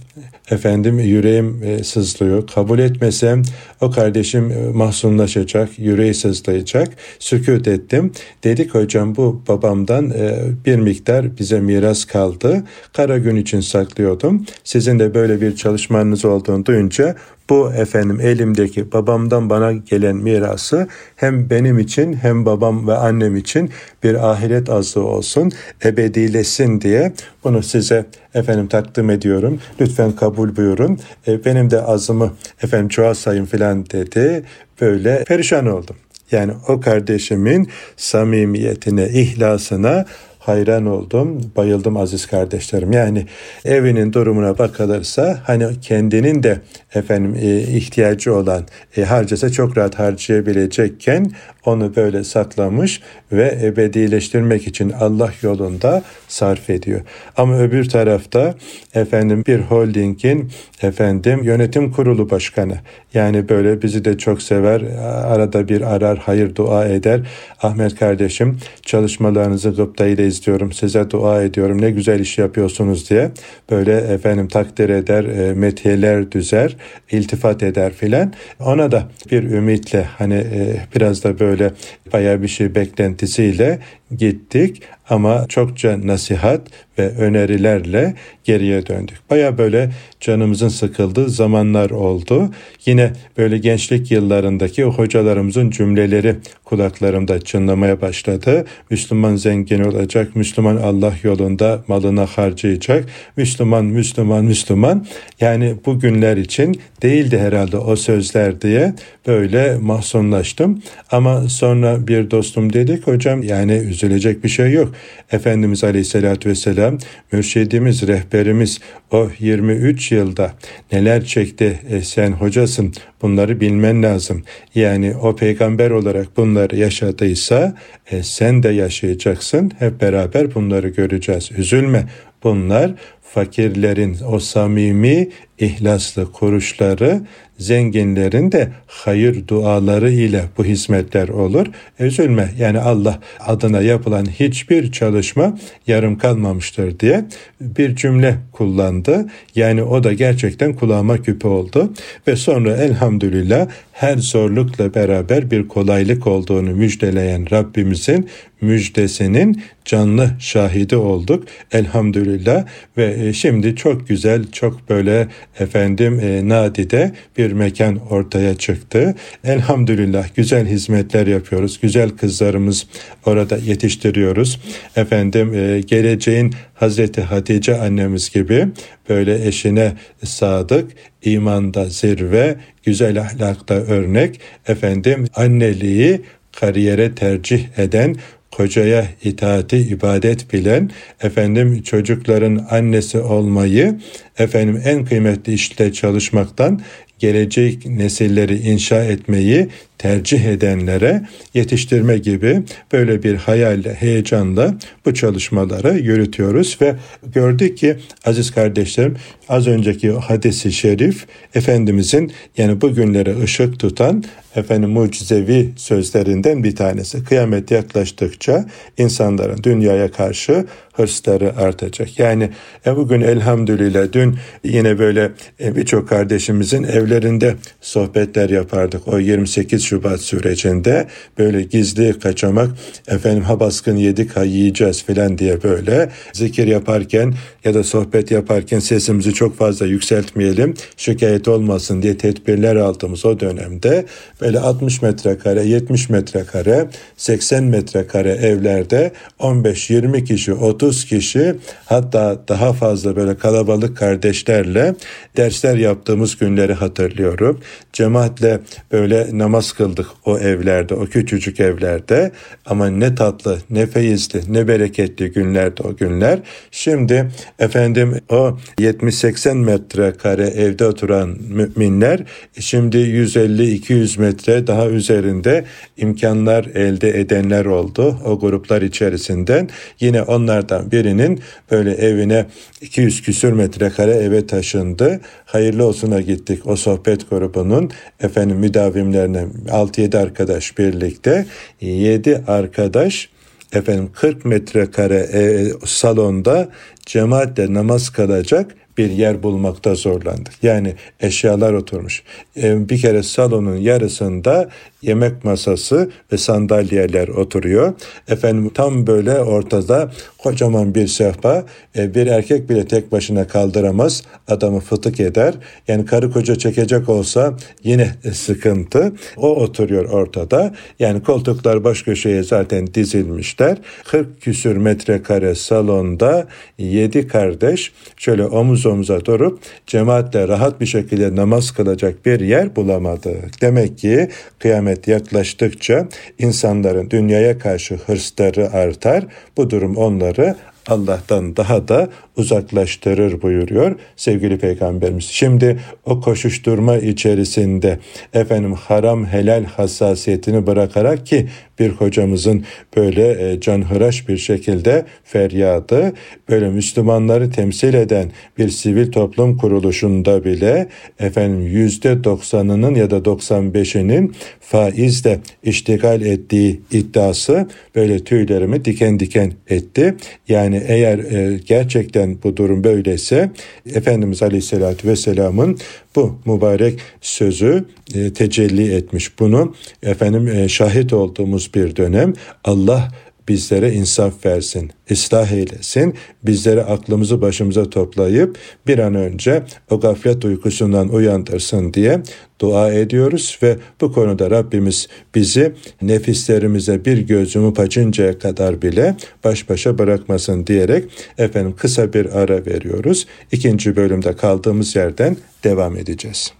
efendim 0.50 0.98
yüreğim 0.98 1.62
e, 1.62 1.84
sızlıyor. 1.84 2.46
Kabul 2.46 2.78
etmesem 2.78 3.42
o 3.80 3.90
kardeşim 3.90 4.50
e, 4.50 4.68
mahzunlaşacak, 4.74 5.78
yüreği 5.78 6.14
sızlayacak. 6.14 6.88
Sükut 7.18 7.68
ettim. 7.68 8.12
Dedik 8.44 8.74
hocam 8.74 9.16
bu 9.16 9.42
babamdan 9.48 10.10
e, 10.10 10.38
bir 10.66 10.76
miktar 10.76 11.38
bize 11.38 11.60
miras 11.60 12.04
kaldı. 12.04 12.64
Kara 12.92 13.18
gün 13.18 13.36
için 13.36 13.60
saklıyordum. 13.60 14.46
Sizin 14.64 14.98
de 14.98 15.14
böyle 15.14 15.40
bir 15.40 15.56
çalışmanız 15.56 16.24
olduğunu 16.24 16.66
duyunca 16.66 17.16
bu 17.50 17.72
efendim 17.72 18.20
elimdeki 18.20 18.92
babamdan 18.92 19.50
bana 19.50 19.72
gelen 19.72 20.16
mirası 20.16 20.88
hem 21.16 21.50
benim 21.50 21.78
için 21.78 22.12
hem 22.12 22.46
babam 22.46 22.88
ve 22.88 22.94
annem 22.94 23.36
için 23.36 23.70
bir 24.02 24.30
ahiret 24.30 24.70
azı 24.70 25.00
olsun, 25.00 25.52
ebedilesin 25.84 26.80
diye 26.80 27.12
bunu 27.44 27.62
size 27.62 28.06
efendim 28.34 28.68
takdim 28.68 29.10
ediyorum. 29.10 29.60
Lütfen 29.80 30.12
kabul 30.12 30.56
buyurun. 30.56 30.98
E, 31.26 31.44
benim 31.44 31.70
de 31.70 31.82
azımı 31.82 32.32
efendim 32.62 32.88
çoğa 32.88 33.14
sayın 33.14 33.44
filan 33.44 33.86
dedi. 33.86 34.42
Böyle 34.80 35.24
perişan 35.24 35.66
oldum. 35.66 35.96
Yani 36.32 36.52
o 36.68 36.80
kardeşimin 36.80 37.68
samimiyetine, 37.96 39.08
ihlasına 39.08 40.04
hayran 40.48 40.86
oldum, 40.86 41.52
bayıldım 41.56 41.96
aziz 41.96 42.26
kardeşlerim. 42.26 42.92
Yani 42.92 43.26
evinin 43.64 44.12
durumuna 44.12 44.58
bakılırsa 44.58 45.38
hani 45.44 45.80
kendinin 45.80 46.42
de 46.42 46.60
efendim 46.94 47.36
e, 47.42 47.60
ihtiyacı 47.60 48.34
olan 48.34 48.62
e, 48.96 49.04
harcasa 49.04 49.50
çok 49.50 49.76
rahat 49.76 49.98
harcayabilecekken 49.98 51.32
onu 51.66 51.96
böyle 51.96 52.24
saklamış 52.24 53.00
ve 53.32 53.58
ebedileştirmek 53.62 54.66
için 54.66 54.90
Allah 54.90 55.30
yolunda 55.42 56.02
sarf 56.28 56.70
ediyor. 56.70 57.00
Ama 57.36 57.58
öbür 57.58 57.88
tarafta 57.88 58.54
efendim 58.94 59.44
bir 59.46 59.58
holdingin 59.58 60.50
efendim 60.82 61.42
yönetim 61.42 61.92
kurulu 61.92 62.30
başkanı 62.30 62.76
yani 63.14 63.48
böyle 63.48 63.82
bizi 63.82 64.04
de 64.04 64.18
çok 64.18 64.42
sever 64.42 64.80
arada 65.04 65.68
bir 65.68 65.94
arar 65.94 66.18
hayır 66.18 66.54
dua 66.54 66.86
eder. 66.86 67.20
Ahmet 67.62 67.94
kardeşim 67.98 68.58
çalışmalarınızı 68.82 69.70
gıptayla 69.70 70.24
izliyorum 70.36 70.72
size 70.72 71.10
dua 71.10 71.42
ediyorum 71.42 71.82
ne 71.82 71.90
güzel 71.90 72.20
iş 72.20 72.38
yapıyorsunuz 72.38 73.10
diye. 73.10 73.30
Böyle 73.70 73.96
efendim 73.96 74.48
takdir 74.48 74.88
eder 74.88 75.24
e, 75.24 75.54
metiyeler 75.54 76.32
düzer 76.32 76.76
iltifat 77.10 77.62
eder 77.62 77.92
filan. 77.92 78.32
Ona 78.60 78.92
da 78.92 79.08
bir 79.30 79.42
ümitle 79.42 80.02
hani 80.18 80.34
e, 80.34 80.76
biraz 80.94 81.24
da 81.24 81.38
böyle 81.38 81.72
bayağı 82.12 82.42
bir 82.42 82.48
şey 82.48 82.74
beklentisiyle 82.74 83.78
gittik 84.16 84.82
ama 85.10 85.46
çokça 85.48 85.98
nasihat 86.04 86.60
ve 86.98 87.08
önerilerle 87.08 88.14
geriye 88.44 88.86
döndük. 88.86 89.16
Baya 89.30 89.58
böyle 89.58 89.90
canımızın 90.20 90.68
sıkıldığı 90.68 91.30
zamanlar 91.30 91.90
oldu. 91.90 92.50
Yine 92.86 93.12
böyle 93.38 93.58
gençlik 93.58 94.10
yıllarındaki 94.10 94.84
hocalarımızın 94.84 95.70
cümleleri 95.70 96.36
kulaklarımda 96.64 97.40
çınlamaya 97.40 98.00
başladı. 98.00 98.64
Müslüman 98.90 99.36
zengin 99.36 99.84
olacak, 99.84 100.36
Müslüman 100.36 100.76
Allah 100.76 101.14
yolunda 101.22 101.84
malına 101.88 102.26
harcayacak, 102.26 103.04
Müslüman, 103.36 103.84
Müslüman, 103.84 104.44
Müslüman. 104.44 105.06
Yani 105.40 105.74
bu 105.86 106.00
günler 106.00 106.36
için 106.36 106.80
değildi 107.02 107.38
herhalde 107.38 107.76
o 107.78 107.96
sözler 107.96 108.60
diye 108.60 108.94
böyle 109.26 109.76
mahzunlaştım. 109.76 110.82
Ama 111.10 111.48
sonra 111.48 112.06
bir 112.06 112.30
dostum 112.30 112.72
dedik 112.72 113.06
hocam 113.06 113.42
yani 113.42 113.72
üzülecek 113.72 114.44
bir 114.44 114.48
şey 114.48 114.72
yok. 114.72 114.95
Efendimiz 115.32 115.84
Aleyhisselatü 115.84 116.48
Vesselam 116.48 116.98
mürşidimiz, 117.32 118.06
rehberimiz 118.06 118.78
o 119.10 119.28
23 119.38 120.12
yılda 120.12 120.52
neler 120.92 121.24
çekti 121.24 121.80
e, 121.88 122.00
sen 122.00 122.32
hocasın 122.32 122.94
bunları 123.22 123.60
bilmen 123.60 124.02
lazım. 124.02 124.42
Yani 124.74 125.16
o 125.16 125.36
peygamber 125.36 125.90
olarak 125.90 126.36
bunları 126.36 126.76
yaşadıysa 126.76 127.74
e, 128.10 128.22
sen 128.22 128.62
de 128.62 128.68
yaşayacaksın. 128.68 129.72
Hep 129.78 130.00
beraber 130.00 130.54
bunları 130.54 130.88
göreceğiz. 130.88 131.50
Üzülme 131.56 132.06
bunlar 132.46 132.94
fakirlerin 133.22 134.16
o 134.28 134.38
samimi 134.38 135.28
ihlaslı 135.58 136.32
kuruşları 136.32 137.20
zenginlerin 137.58 138.52
de 138.52 138.68
hayır 138.86 139.48
duaları 139.48 140.10
ile 140.10 140.42
bu 140.58 140.64
hizmetler 140.64 141.28
olur. 141.28 141.66
Üzülme 141.98 142.48
yani 142.58 142.78
Allah 142.80 143.20
adına 143.46 143.80
yapılan 143.80 144.26
hiçbir 144.26 144.92
çalışma 144.92 145.58
yarım 145.86 146.18
kalmamıştır 146.18 147.00
diye 147.00 147.24
bir 147.60 147.96
cümle 147.96 148.36
kullandı. 148.52 149.26
Yani 149.54 149.82
o 149.82 150.04
da 150.04 150.12
gerçekten 150.12 150.74
kulağıma 150.74 151.22
küpe 151.22 151.48
oldu 151.48 151.92
ve 152.28 152.36
sonra 152.36 152.76
elhamdülillah 152.76 153.68
her 153.96 154.18
zorlukla 154.18 154.94
beraber 154.94 155.50
bir 155.50 155.68
kolaylık 155.68 156.26
olduğunu 156.26 156.70
müjdeleyen 156.70 157.50
Rabbimizin 157.50 158.28
müjdesinin 158.60 159.62
canlı 159.84 160.30
şahidi 160.38 160.96
olduk 160.96 161.44
elhamdülillah 161.72 162.66
ve 162.96 163.16
e, 163.26 163.32
şimdi 163.32 163.76
çok 163.76 164.08
güzel 164.08 164.50
çok 164.52 164.88
böyle 164.88 165.28
efendim 165.58 166.20
e, 166.20 166.48
nadide 166.48 167.12
bir 167.38 167.52
mekan 167.52 167.96
ortaya 168.10 168.54
çıktı. 168.54 169.14
Elhamdülillah 169.44 170.28
güzel 170.36 170.66
hizmetler 170.66 171.26
yapıyoruz. 171.26 171.80
Güzel 171.80 172.10
kızlarımız 172.10 172.86
orada 173.26 173.56
yetiştiriyoruz. 173.56 174.60
Efendim 174.96 175.54
e, 175.54 175.80
geleceğin 175.80 176.54
Hazreti 176.74 177.22
Hatice 177.22 177.78
annemiz 177.80 178.30
gibi 178.30 178.68
böyle 179.08 179.46
eşine 179.46 179.92
sadık, 180.24 180.92
imanda 181.32 181.84
zirve, 181.84 182.56
güzel 182.84 183.20
ahlakta 183.20 183.74
örnek, 183.74 184.40
efendim 184.68 185.26
anneliği 185.34 186.20
kariyere 186.60 187.14
tercih 187.14 187.78
eden 187.78 188.16
kocaya 188.50 189.06
itaati 189.24 189.76
ibadet 189.76 190.52
bilen, 190.52 190.90
efendim 191.22 191.82
çocukların 191.82 192.66
annesi 192.70 193.18
olmayı, 193.18 194.00
efendim 194.38 194.82
en 194.84 195.04
kıymetli 195.04 195.52
işte 195.52 195.92
çalışmaktan 195.92 196.80
gelecek 197.18 197.86
nesilleri 197.86 198.56
inşa 198.56 199.04
etmeyi 199.04 199.68
tercih 199.98 200.44
edenlere 200.44 201.26
yetiştirme 201.54 202.18
gibi 202.18 202.62
böyle 202.92 203.22
bir 203.22 203.34
hayalle, 203.34 203.94
heyecanla 203.94 204.74
bu 205.06 205.14
çalışmaları 205.14 205.98
yürütüyoruz 205.98 206.78
ve 206.80 206.94
gördük 207.34 207.78
ki 207.78 207.96
aziz 208.24 208.50
kardeşlerim 208.50 209.16
az 209.48 209.66
önceki 209.66 210.12
hadisi 210.12 210.72
şerif 210.72 211.26
Efendimizin 211.54 212.32
yani 212.56 212.80
bugünlere 212.80 213.42
ışık 213.42 213.80
tutan 213.80 214.24
efendim 214.56 214.90
mucizevi 214.90 215.70
sözlerinden 215.76 216.64
bir 216.64 216.76
tanesi. 216.76 217.24
Kıyamet 217.24 217.70
yaklaştıkça 217.70 218.64
insanların 218.98 219.62
dünyaya 219.62 220.10
karşı 220.10 220.66
hırsları 220.92 221.56
artacak. 221.56 222.18
Yani 222.18 222.50
e, 222.86 222.96
bugün 222.96 223.20
elhamdülillah 223.20 224.12
dün 224.12 224.36
yine 224.64 224.98
böyle 224.98 225.30
e, 225.60 225.76
birçok 225.76 226.08
kardeşimizin 226.08 226.82
evlerinde 226.82 227.54
sohbetler 227.80 228.50
yapardık. 228.50 229.08
O 229.08 229.18
28 229.18 229.84
Şubat 229.86 230.20
sürecinde 230.20 231.06
böyle 231.38 231.62
gizli 231.62 232.18
kaçamak 232.18 232.70
efendim 233.08 233.42
ha 233.42 233.60
baskın 233.60 233.96
yedik 233.96 234.36
ha 234.36 234.44
yiyeceğiz 234.44 235.04
filan 235.04 235.38
diye 235.38 235.62
böyle 235.62 236.10
zikir 236.32 236.66
yaparken 236.66 237.34
ya 237.64 237.74
da 237.74 237.84
sohbet 237.84 238.30
yaparken 238.30 238.78
sesimizi 238.78 239.32
çok 239.32 239.56
fazla 239.56 239.86
yükseltmeyelim 239.86 240.74
şikayet 240.96 241.48
olmasın 241.48 242.02
diye 242.02 242.18
tedbirler 242.18 242.76
aldığımız 242.76 243.24
o 243.24 243.40
dönemde 243.40 244.04
böyle 244.40 244.60
60 244.60 245.02
metrekare 245.02 245.64
70 245.64 246.10
metrekare 246.10 246.88
80 247.16 247.64
metrekare 247.64 248.30
evlerde 248.30 249.12
15-20 249.40 250.24
kişi 250.24 250.54
30 250.54 251.04
kişi 251.04 251.54
hatta 251.84 252.38
daha 252.48 252.72
fazla 252.72 253.16
böyle 253.16 253.36
kalabalık 253.36 253.96
kardeşlerle 253.96 254.94
dersler 255.36 255.76
yaptığımız 255.76 256.36
günleri 256.36 256.72
hatırlıyorum. 256.72 257.60
Cemaatle 257.92 258.60
böyle 258.92 259.28
namaz 259.32 259.72
kıldık 259.76 260.06
o 260.24 260.38
evlerde, 260.38 260.94
o 260.94 261.06
küçücük 261.06 261.60
evlerde. 261.60 262.32
Ama 262.66 262.86
ne 262.86 263.14
tatlı, 263.14 263.58
ne 263.70 263.86
feyizli, 263.86 264.40
ne 264.48 264.68
bereketli 264.68 265.32
günlerdi 265.32 265.82
o 265.82 265.96
günler. 265.96 266.38
Şimdi 266.70 267.30
efendim 267.58 268.20
o 268.28 268.58
70-80 268.78 269.54
metrekare 269.54 270.46
evde 270.46 270.86
oturan 270.86 271.36
müminler 271.48 272.20
şimdi 272.60 272.96
150-200 272.96 274.20
metre 274.20 274.66
daha 274.66 274.88
üzerinde 274.88 275.64
imkanlar 275.96 276.64
elde 276.64 277.20
edenler 277.20 277.64
oldu. 277.64 278.18
O 278.24 278.38
gruplar 278.38 278.82
içerisinden 278.82 279.68
yine 280.00 280.22
onlardan 280.22 280.90
birinin 280.90 281.40
böyle 281.70 281.94
evine 281.94 282.46
200 282.80 283.22
küsür 283.22 283.52
metrekare 283.52 284.12
eve 284.12 284.46
taşındı. 284.46 285.20
Hayırlı 285.44 285.84
olsuna 285.84 286.20
gittik 286.20 286.66
o 286.66 286.76
sohbet 286.76 287.30
grubunun 287.30 287.90
efendim 288.20 288.56
müdavimlerine 288.56 289.46
6-7 289.66 290.18
arkadaş 290.18 290.78
birlikte 290.78 291.46
7 291.80 292.42
arkadaş 292.46 293.28
efendim 293.72 294.10
40 294.14 294.44
metrekare 294.44 295.16
e, 295.18 295.70
salonda 295.86 296.68
cemaatle 297.06 297.74
namaz 297.74 298.10
kalacak 298.10 298.74
bir 298.98 299.10
yer 299.10 299.42
bulmakta 299.42 299.94
zorlandık. 299.94 300.52
Yani 300.62 300.94
eşyalar 301.20 301.72
oturmuş. 301.72 302.22
E, 302.62 302.88
bir 302.88 303.00
kere 303.00 303.22
salonun 303.22 303.76
yarısında 303.76 304.68
yemek 305.02 305.44
masası 305.44 306.10
ve 306.32 306.36
sandalyeler 306.36 307.28
oturuyor. 307.28 307.94
Efendim 308.28 308.70
tam 308.74 309.06
böyle 309.06 309.40
ortada 309.40 310.10
kocaman 310.38 310.94
bir 310.94 311.06
sehpa. 311.06 311.64
E, 311.96 312.14
bir 312.14 312.26
erkek 312.26 312.70
bile 312.70 312.86
tek 312.86 313.12
başına 313.12 313.46
kaldıramaz. 313.46 314.22
Adamı 314.48 314.80
fıtık 314.80 315.20
eder. 315.20 315.54
Yani 315.88 316.04
karı 316.06 316.32
koca 316.32 316.54
çekecek 316.56 317.08
olsa 317.08 317.56
yine 317.84 318.10
sıkıntı. 318.32 319.12
O 319.36 319.56
oturuyor 319.56 320.04
ortada. 320.04 320.74
Yani 320.98 321.22
koltuklar 321.22 321.84
baş 321.84 322.02
köşeye 322.02 322.42
zaten 322.42 322.94
dizilmişler. 322.94 323.78
40 324.04 324.40
küsür 324.40 324.76
metrekare 324.76 325.54
salonda 325.54 326.46
7 326.78 327.28
kardeş 327.28 327.92
şöyle 328.16 328.44
omuz 328.44 328.85
omuza 328.86 329.24
durup 329.24 329.58
cemaatle 329.86 330.48
rahat 330.48 330.80
bir 330.80 330.86
şekilde 330.86 331.36
namaz 331.36 331.70
kılacak 331.70 332.26
bir 332.26 332.40
yer 332.40 332.76
bulamadı. 332.76 333.34
Demek 333.60 333.98
ki 333.98 334.28
kıyamet 334.58 335.08
yaklaştıkça 335.08 336.08
insanların 336.38 337.10
dünyaya 337.10 337.58
karşı 337.58 337.94
hırsları 337.94 338.72
artar. 338.72 339.24
Bu 339.56 339.70
durum 339.70 339.96
onları 339.96 340.56
Allah'tan 340.88 341.56
daha 341.56 341.88
da 341.88 342.08
uzaklaştırır 342.36 343.42
buyuruyor 343.42 343.96
sevgili 344.16 344.58
peygamberimiz. 344.58 345.24
Şimdi 345.24 345.80
o 346.04 346.20
koşuşturma 346.20 346.96
içerisinde 346.96 347.98
efendim 348.34 348.72
haram 348.72 349.26
helal 349.26 349.64
hassasiyetini 349.64 350.66
bırakarak 350.66 351.26
ki 351.26 351.48
bir 351.78 351.90
hocamızın 351.90 352.64
böyle 352.96 353.52
e, 353.52 353.60
canhıraş 353.60 354.28
bir 354.28 354.38
şekilde 354.38 355.04
feryadı 355.24 356.12
böyle 356.48 356.68
Müslümanları 356.68 357.50
temsil 357.50 357.94
eden 357.94 358.30
bir 358.58 358.68
sivil 358.68 359.12
toplum 359.12 359.56
kuruluşunda 359.56 360.44
bile 360.44 360.88
efendim 361.18 361.60
yüzde 361.60 362.24
doksanının 362.24 362.94
ya 362.94 363.10
da 363.10 363.24
doksan 363.24 363.74
beşinin 363.74 364.34
faizle 364.60 365.40
iştigal 365.62 366.22
ettiği 366.22 366.80
iddiası 366.90 367.68
böyle 367.94 368.24
tüylerimi 368.24 368.84
diken 368.84 369.20
diken 369.20 369.52
etti. 369.68 370.14
Yani 370.48 370.75
eğer 370.88 371.18
e, 371.18 371.58
gerçekten 371.66 372.38
bu 372.42 372.56
durum 372.56 372.84
böyleyse 372.84 373.50
Efendimiz 373.94 374.42
Aleyhisselatü 374.42 375.08
Vesselam'ın 375.08 375.78
bu 376.16 376.38
mübarek 376.44 376.98
sözü 377.20 377.84
e, 378.14 378.32
tecelli 378.32 378.94
etmiş. 378.94 379.38
Bunu 379.38 379.74
efendim 380.02 380.48
e, 380.48 380.68
şahit 380.68 381.12
olduğumuz 381.12 381.70
bir 381.74 381.96
dönem 381.96 382.32
Allah 382.64 383.08
bizlere 383.48 383.92
insaf 383.92 384.46
versin, 384.46 384.90
ıslah 385.10 385.52
eylesin, 385.52 386.14
bizlere 386.42 386.82
aklımızı 386.82 387.40
başımıza 387.40 387.90
toplayıp 387.90 388.58
bir 388.86 388.98
an 388.98 389.14
önce 389.14 389.62
o 389.90 390.00
gaflet 390.00 390.44
uykusundan 390.44 391.08
uyandırsın 391.08 391.94
diye 391.94 392.22
dua 392.60 392.92
ediyoruz 392.92 393.58
ve 393.62 393.76
bu 394.00 394.12
konuda 394.12 394.50
Rabbimiz 394.50 395.08
bizi 395.34 395.72
nefislerimize 396.02 397.04
bir 397.04 397.18
göz 397.18 397.54
yumup 397.54 397.80
açıncaya 397.80 398.38
kadar 398.38 398.82
bile 398.82 399.16
baş 399.44 399.68
başa 399.68 399.98
bırakmasın 399.98 400.66
diyerek 400.66 401.04
efendim 401.38 401.74
kısa 401.78 402.12
bir 402.12 402.38
ara 402.38 402.66
veriyoruz. 402.66 403.26
İkinci 403.52 403.96
bölümde 403.96 404.36
kaldığımız 404.36 404.96
yerden 404.96 405.36
devam 405.64 405.96
edeceğiz. 405.96 406.52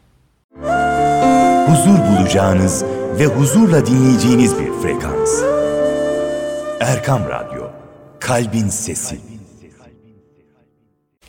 Huzur 1.66 1.98
bulacağınız 1.98 2.84
ve 3.18 3.26
huzurla 3.26 3.86
dinleyeceğiniz 3.86 4.52
bir 4.58 4.82
frekans. 4.82 5.55
Erkam 6.80 7.22
Radyo, 7.28 7.62
Kalbin 8.20 8.68
Sesi. 8.68 9.16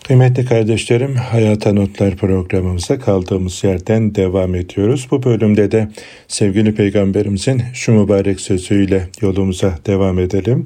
Kıymetli 0.07 0.45
kardeşlerim, 0.45 1.15
Hayata 1.15 1.73
Notlar 1.73 2.15
programımıza 2.15 2.99
kaldığımız 2.99 3.63
yerden 3.63 4.15
devam 4.15 4.55
ediyoruz. 4.55 5.07
Bu 5.11 5.23
bölümde 5.23 5.71
de 5.71 5.87
sevgili 6.27 6.75
peygamberimizin 6.75 7.61
şu 7.73 7.91
mübarek 7.91 8.39
sözüyle 8.39 9.07
yolumuza 9.21 9.73
devam 9.85 10.19
edelim. 10.19 10.65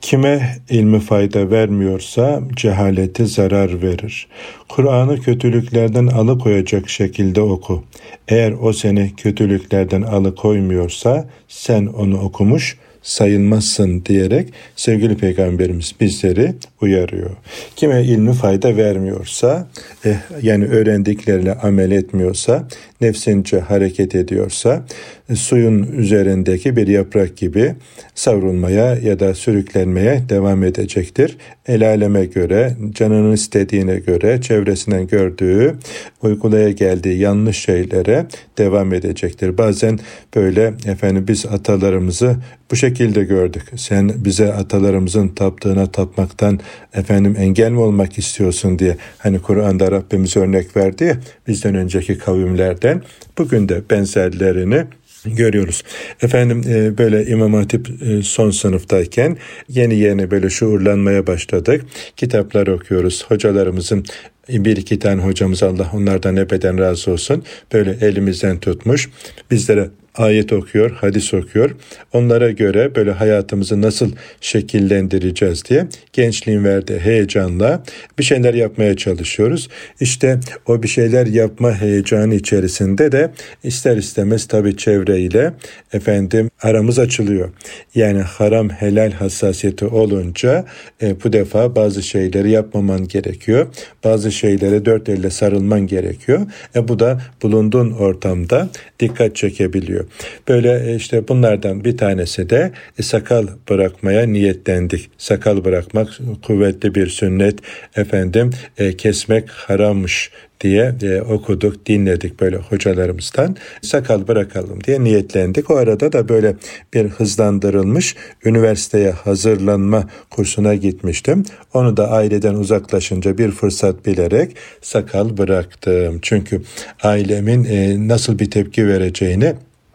Kime 0.00 0.56
ilmi 0.70 1.00
fayda 1.00 1.50
vermiyorsa 1.50 2.42
cehaleti 2.56 3.26
zarar 3.26 3.82
verir. 3.82 4.28
Kur'an'ı 4.68 5.20
kötülüklerden 5.20 6.06
alıkoyacak 6.06 6.88
şekilde 6.88 7.40
oku. 7.40 7.84
Eğer 8.28 8.52
o 8.52 8.72
seni 8.72 9.16
kötülüklerden 9.16 10.02
alıkoymuyorsa 10.02 11.28
sen 11.48 11.86
onu 11.86 12.20
okumuş 12.20 12.76
sayılmazsın 13.04 14.04
diyerek 14.04 14.48
sevgili 14.76 15.16
peygamberimiz 15.16 15.94
bizleri 16.00 16.54
uyarıyor. 16.80 17.30
Kime 17.76 18.02
ilmi 18.02 18.32
fayda 18.32 18.76
vermiyorsa, 18.76 19.68
eh, 20.04 20.16
yani 20.42 20.64
öğrendiklerine 20.64 21.52
amel 21.52 21.90
etmiyorsa, 21.90 22.68
nefsince 23.00 23.60
hareket 23.60 24.14
ediyorsa, 24.14 24.84
eh, 25.30 25.34
suyun 25.34 25.82
üzerindeki 25.82 26.76
bir 26.76 26.86
yaprak 26.86 27.36
gibi 27.36 27.74
savrulmaya 28.14 28.94
ya 28.94 29.20
da 29.20 29.34
sürüklenmeye 29.34 30.22
devam 30.28 30.64
edecektir. 30.64 31.36
El 31.66 31.88
aleme 31.88 32.24
göre, 32.24 32.76
canının 32.90 33.32
istediğine 33.32 33.96
göre, 33.96 34.40
çevresinden 34.40 35.06
gördüğü, 35.06 35.74
uygulaya 36.22 36.70
geldiği 36.70 37.18
yanlış 37.18 37.58
şeylere 37.58 38.26
devam 38.58 38.94
edecektir. 38.94 39.58
Bazen 39.58 39.98
böyle 40.34 40.74
efendim 40.86 41.24
biz 41.28 41.46
atalarımızı 41.46 42.36
bu 42.74 42.78
şekilde 42.78 43.24
gördük. 43.24 43.62
Sen 43.76 44.12
bize 44.16 44.52
atalarımızın 44.52 45.28
taptığına 45.28 45.86
tapmaktan 45.86 46.60
efendim 46.94 47.36
engel 47.38 47.70
mi 47.70 47.78
olmak 47.78 48.18
istiyorsun 48.18 48.78
diye 48.78 48.96
hani 49.18 49.38
Kur'an'da 49.38 49.90
Rabbimiz 49.90 50.36
örnek 50.36 50.76
verdi 50.76 51.04
ya 51.04 51.16
bizden 51.48 51.74
önceki 51.74 52.18
kavimlerden 52.18 53.02
bugün 53.38 53.68
de 53.68 53.82
benzerlerini 53.90 54.84
görüyoruz. 55.24 55.82
Efendim 56.22 56.62
e, 56.68 56.98
böyle 56.98 57.26
İmam 57.26 57.54
Hatip 57.54 57.88
e, 58.02 58.22
son 58.22 58.50
sınıftayken 58.50 59.36
yeni 59.68 59.94
yeni 59.94 60.30
böyle 60.30 60.50
şuurlanmaya 60.50 61.26
başladık. 61.26 61.84
Kitaplar 62.16 62.66
okuyoruz. 62.66 63.24
Hocalarımızın 63.28 64.04
bir 64.48 64.76
iki 64.76 64.98
tane 64.98 65.22
hocamız 65.22 65.62
Allah 65.62 65.90
onlardan 65.92 66.36
ebeden 66.36 66.78
razı 66.78 67.10
olsun. 67.10 67.44
Böyle 67.72 67.98
elimizden 68.00 68.58
tutmuş. 68.58 69.10
Bizlere 69.50 69.90
ayet 70.14 70.52
okuyor, 70.52 70.90
hadis 70.90 71.34
okuyor. 71.34 71.70
Onlara 72.12 72.50
göre 72.50 72.94
böyle 72.94 73.10
hayatımızı 73.10 73.82
nasıl 73.82 74.12
şekillendireceğiz 74.40 75.64
diye 75.64 75.86
gençliğin 76.12 76.64
verdiği 76.64 76.98
heyecanla 76.98 77.82
bir 78.18 78.24
şeyler 78.24 78.54
yapmaya 78.54 78.96
çalışıyoruz. 78.96 79.68
İşte 80.00 80.40
o 80.66 80.82
bir 80.82 80.88
şeyler 80.88 81.26
yapma 81.26 81.74
heyecanı 81.74 82.34
içerisinde 82.34 83.12
de 83.12 83.30
ister 83.62 83.96
istemez 83.96 84.46
tabii 84.46 84.76
çevreyle 84.76 85.52
efendim 85.92 86.50
aramız 86.62 86.98
açılıyor. 86.98 87.50
Yani 87.94 88.20
haram 88.20 88.68
helal 88.68 89.12
hassasiyeti 89.12 89.86
olunca 89.86 90.64
e, 91.02 91.22
bu 91.24 91.32
defa 91.32 91.76
bazı 91.76 92.02
şeyleri 92.02 92.50
yapmaman 92.50 93.08
gerekiyor. 93.08 93.66
Bazı 94.04 94.32
şeylere 94.32 94.84
dört 94.84 95.08
elle 95.08 95.30
sarılman 95.30 95.86
gerekiyor. 95.86 96.46
E, 96.76 96.88
bu 96.88 96.98
da 96.98 97.20
bulunduğun 97.42 97.90
ortamda 97.90 98.68
dikkat 99.00 99.36
çekebiliyor. 99.36 100.03
Böyle 100.48 100.92
e, 100.92 100.96
işte 100.96 101.28
bunlardan 101.28 101.84
bir 101.84 101.96
tanesi 101.96 102.50
de 102.50 102.72
e, 102.98 103.02
sakal 103.02 103.46
bırakmaya 103.70 104.26
niyetlendik. 104.26 105.10
Sakal 105.18 105.64
bırakmak 105.64 106.20
kuvvetli 106.42 106.94
bir 106.94 107.06
sünnet. 107.06 107.58
Efendim 107.96 108.50
e, 108.78 108.96
kesmek 108.96 109.50
harammış 109.50 110.30
diye 110.64 110.94
e, 111.02 111.20
okuduk, 111.20 111.86
dinledik 111.86 112.40
böyle 112.40 112.56
hocalarımızdan. 112.56 113.56
Sakal 113.82 114.28
bırakalım 114.28 114.84
diye 114.84 115.04
niyetlendik. 115.04 115.70
O 115.70 115.76
arada 115.76 116.12
da 116.12 116.28
böyle 116.28 116.56
bir 116.94 117.04
hızlandırılmış 117.04 118.16
üniversiteye 118.44 119.10
hazırlanma 119.10 120.08
kursuna 120.30 120.74
gitmiştim. 120.74 121.44
Onu 121.74 121.96
da 121.96 122.10
aileden 122.10 122.54
uzaklaşınca 122.54 123.38
bir 123.38 123.50
fırsat 123.50 124.06
bilerek 124.06 124.56
sakal 124.82 125.36
bıraktım. 125.36 126.18
Çünkü 126.22 126.62
ailemin 127.02 127.64
e, 127.64 128.08
nasıl 128.08 128.38
bir 128.38 128.50
tepki 128.50 128.88
vereceğini 128.88 129.54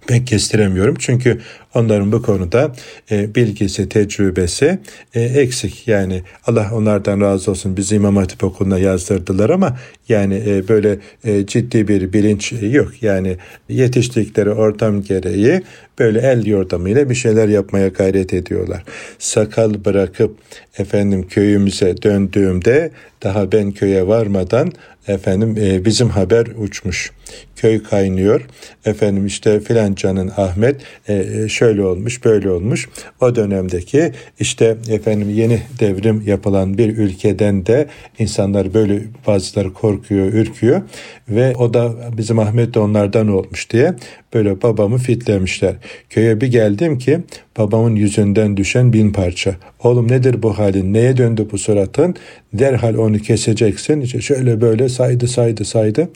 pek 0.09 0.27
kestiremiyorum. 0.27 0.95
Çünkü 0.99 1.41
onların 1.73 2.11
bu 2.11 2.21
konuda 2.21 2.71
e, 3.11 3.35
bilgisi, 3.35 3.89
tecrübesi 3.89 4.79
e, 5.13 5.21
eksik. 5.21 5.87
Yani 5.87 6.21
Allah 6.47 6.69
onlardan 6.73 7.21
razı 7.21 7.51
olsun 7.51 7.77
bizi 7.77 7.95
İmam 7.95 8.17
Hatip 8.17 8.43
Okulu'na 8.43 8.79
yazdırdılar 8.79 9.49
ama 9.49 9.79
yani 10.09 10.43
e, 10.47 10.67
böyle 10.67 10.99
e, 11.23 11.45
ciddi 11.45 11.87
bir 11.87 12.13
bilinç 12.13 12.53
yok. 12.61 13.03
Yani 13.03 13.37
yetiştikleri 13.69 14.49
ortam 14.49 15.03
gereği 15.03 15.61
böyle 15.99 16.19
el 16.19 16.45
yordamıyla 16.45 17.09
bir 17.09 17.15
şeyler 17.15 17.47
yapmaya 17.47 17.87
gayret 17.87 18.33
ediyorlar. 18.33 18.83
Sakal 19.19 19.85
bırakıp 19.85 20.37
efendim 20.77 21.27
köyümüze 21.27 22.01
döndüğümde 22.01 22.91
daha 23.23 23.51
ben 23.51 23.71
köye 23.71 24.07
varmadan 24.07 24.71
efendim 25.07 25.55
e, 25.61 25.85
bizim 25.85 26.09
haber 26.09 26.47
uçmuş. 26.57 27.11
Köy 27.55 27.83
kaynıyor. 27.83 28.41
Efendim 28.85 29.25
işte 29.25 29.59
filancanın 29.59 30.31
Ahmet 30.37 30.81
e, 31.07 31.13
e, 31.13 31.49
şöyle 31.59 31.83
olmuş 31.83 32.25
böyle 32.25 32.49
olmuş. 32.49 32.89
O 33.21 33.35
dönemdeki 33.35 34.11
işte 34.39 34.77
efendim 34.89 35.29
yeni 35.29 35.61
devrim 35.79 36.23
yapılan 36.25 36.77
bir 36.77 36.97
ülkeden 36.97 37.65
de 37.65 37.87
insanlar 38.19 38.73
böyle 38.73 39.01
bazıları 39.27 39.73
korkuyor, 39.73 40.33
ürküyor 40.33 40.81
ve 41.29 41.55
o 41.55 41.73
da 41.73 41.93
bizim 42.17 42.39
Ahmet 42.39 42.73
de 42.73 42.79
onlardan 42.79 43.27
olmuş 43.27 43.69
diye 43.69 43.93
böyle 44.33 44.61
babamı 44.61 44.97
fitlemişler. 44.97 45.75
Köye 46.09 46.41
bir 46.41 46.47
geldim 46.47 46.97
ki 46.97 47.19
babamın 47.57 47.95
yüzünden 47.95 48.57
düşen 48.57 48.93
bin 48.93 49.13
parça. 49.13 49.55
Oğlum 49.83 50.11
nedir 50.11 50.43
bu 50.43 50.57
halin? 50.57 50.93
Neye 50.93 51.17
döndü 51.17 51.47
bu 51.51 51.57
suratın? 51.57 52.15
Derhal 52.53 52.95
onu 52.95 53.17
keseceksin. 53.19 54.01
İşte 54.01 54.21
şöyle 54.21 54.61
böyle 54.61 54.89
saydı 54.89 55.27
saydı 55.27 55.65
saydı. 55.65 56.09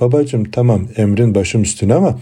Babacım 0.00 0.44
tamam 0.44 0.88
emrin 0.96 1.34
başım 1.34 1.62
üstüne 1.62 1.94
ama 1.94 2.18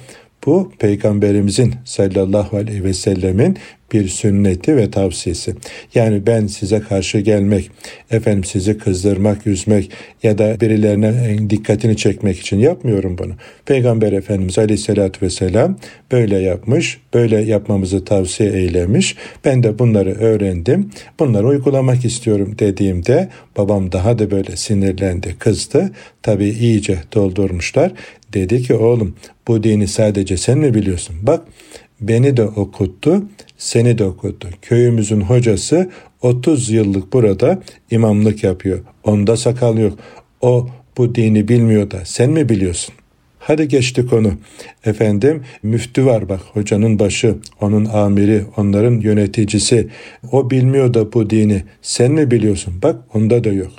bu 0.47 0.73
peygamberimizin 0.79 1.75
sallallahu 1.85 2.57
aleyhi 2.57 2.85
ve 2.85 2.95
sellemin 2.95 3.59
bir 3.93 4.09
sünneti 4.09 4.77
ve 4.77 4.91
tavsiyesi. 4.91 5.55
Yani 5.95 6.27
ben 6.27 6.47
size 6.47 6.81
karşı 6.81 7.19
gelmek, 7.19 7.71
efendim 8.11 8.45
sizi 8.45 8.79
kızdırmak, 8.79 9.47
üzmek 9.47 9.91
ya 10.23 10.39
da 10.39 10.61
birilerine 10.61 11.37
dikkatini 11.51 11.97
çekmek 11.97 12.39
için 12.39 12.59
yapmıyorum 12.59 13.19
bunu. 13.19 13.33
Peygamber 13.67 14.13
Efendimiz 14.13 14.59
Aleyhisselatü 14.59 15.27
Vesselam 15.27 15.79
böyle 16.13 16.39
yapmış, 16.39 17.01
böyle 17.15 17.43
yapmamızı 17.43 18.05
tavsiye 18.05 18.51
eylemiş. 18.51 19.17
Ben 19.45 19.63
de 19.63 19.79
bunları 19.79 20.15
öğrendim, 20.15 20.91
bunları 21.19 21.47
uygulamak 21.47 22.05
istiyorum 22.05 22.57
dediğimde 22.59 23.29
babam 23.57 23.93
daha 23.93 24.19
da 24.19 24.31
böyle 24.31 24.57
sinirlendi, 24.57 25.37
kızdı. 25.39 25.91
Tabii 26.23 26.49
iyice 26.49 26.99
doldurmuşlar. 27.15 27.93
Dedi 28.35 28.63
ki 28.63 28.75
oğlum 28.75 29.17
bu 29.49 29.63
dini 29.63 29.89
sadece 29.89 30.37
sen 30.37 30.59
mi 30.59 30.75
biliyorsun? 30.75 31.17
Bak 31.23 31.43
beni 32.01 32.37
de 32.37 32.45
okuttu, 32.45 33.25
seni 33.57 33.99
de 33.99 34.05
okuttu. 34.05 34.49
Köyümüzün 34.63 35.21
hocası 35.21 35.91
30 36.23 36.71
yıllık 36.71 37.13
burada 37.13 37.63
imamlık 37.91 38.45
yapıyor. 38.45 38.81
Onda 39.05 39.37
sakal 39.37 39.79
yok. 39.79 39.99
O 40.41 40.69
bu 40.97 41.15
dini 41.15 41.49
bilmiyor 41.49 41.91
da 41.91 42.05
sen 42.05 42.31
mi 42.31 42.49
biliyorsun? 42.49 42.95
Hadi 43.39 43.69
geçti 43.69 44.07
konu. 44.07 44.33
Efendim 44.85 45.43
müftü 45.63 46.07
var 46.07 46.29
bak 46.29 46.41
hocanın 46.53 46.99
başı, 46.99 47.37
onun 47.61 47.85
amiri, 47.85 48.45
onların 48.57 49.01
yöneticisi. 49.01 49.89
O 50.33 50.51
bilmiyor 50.51 50.95
da 50.95 51.13
bu 51.13 51.31
dini. 51.31 51.63
Sen 51.83 52.13
mi 52.13 52.31
biliyorsun? 52.31 52.75
Bak 52.83 52.97
onda 53.15 53.45
da 53.45 53.49
yok. 53.49 53.73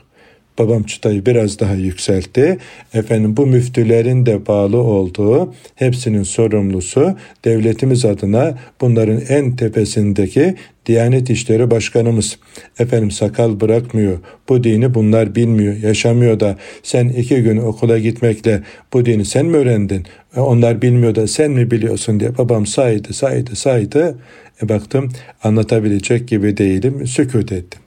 Babam 0.60 0.84
çıtayı 0.84 1.26
biraz 1.26 1.60
daha 1.60 1.74
yükseltti. 1.74 2.58
Efendim 2.94 3.38
bu 3.38 3.46
müftülerin 3.46 4.26
de 4.26 4.48
bağlı 4.48 4.78
olduğu 4.78 5.54
hepsinin 5.76 6.24
sorumlusu 6.24 7.16
devletimiz 7.46 8.06
adına 8.06 8.58
bunların 8.82 9.22
en 9.30 9.56
tepesindeki 9.56 10.56
Diyanet 10.86 11.30
İşleri 11.30 11.72
Başkanımız 11.72 12.40
efendim 12.80 13.12
sakal 13.12 13.60
bırakmıyor. 13.60 14.18
Bu 14.50 14.64
dini 14.64 14.94
bunlar 14.94 15.36
bilmiyor, 15.36 15.76
yaşamıyor 15.78 16.40
da 16.40 16.58
sen 16.84 17.08
iki 17.08 17.44
gün 17.44 17.58
okula 17.58 18.00
gitmekle 18.00 18.64
bu 18.94 19.06
dini 19.06 19.26
sen 19.26 19.46
mi 19.46 19.58
öğrendin? 19.58 20.06
E, 20.36 20.40
onlar 20.40 20.82
bilmiyor 20.82 21.16
da 21.16 21.28
sen 21.28 21.52
mi 21.52 21.72
biliyorsun 21.72 22.20
diye 22.20 22.38
babam 22.38 22.66
saydı, 22.66 23.14
saydı, 23.14 23.56
saydı. 23.56 24.20
E 24.64 24.70
baktım 24.70 25.12
anlatabilecek 25.44 26.28
gibi 26.28 26.58
değilim, 26.58 27.08
sükut 27.08 27.52
ettim. 27.52 27.82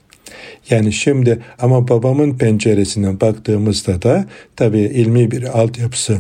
Yani 0.71 0.93
şimdi 0.93 1.39
ama 1.59 1.89
babamın 1.89 2.39
penceresinden 2.39 3.21
baktığımızda 3.21 4.03
da 4.03 4.25
tabii 4.57 4.81
ilmi 4.81 5.31
bir 5.31 5.61
altyapısı 5.61 6.19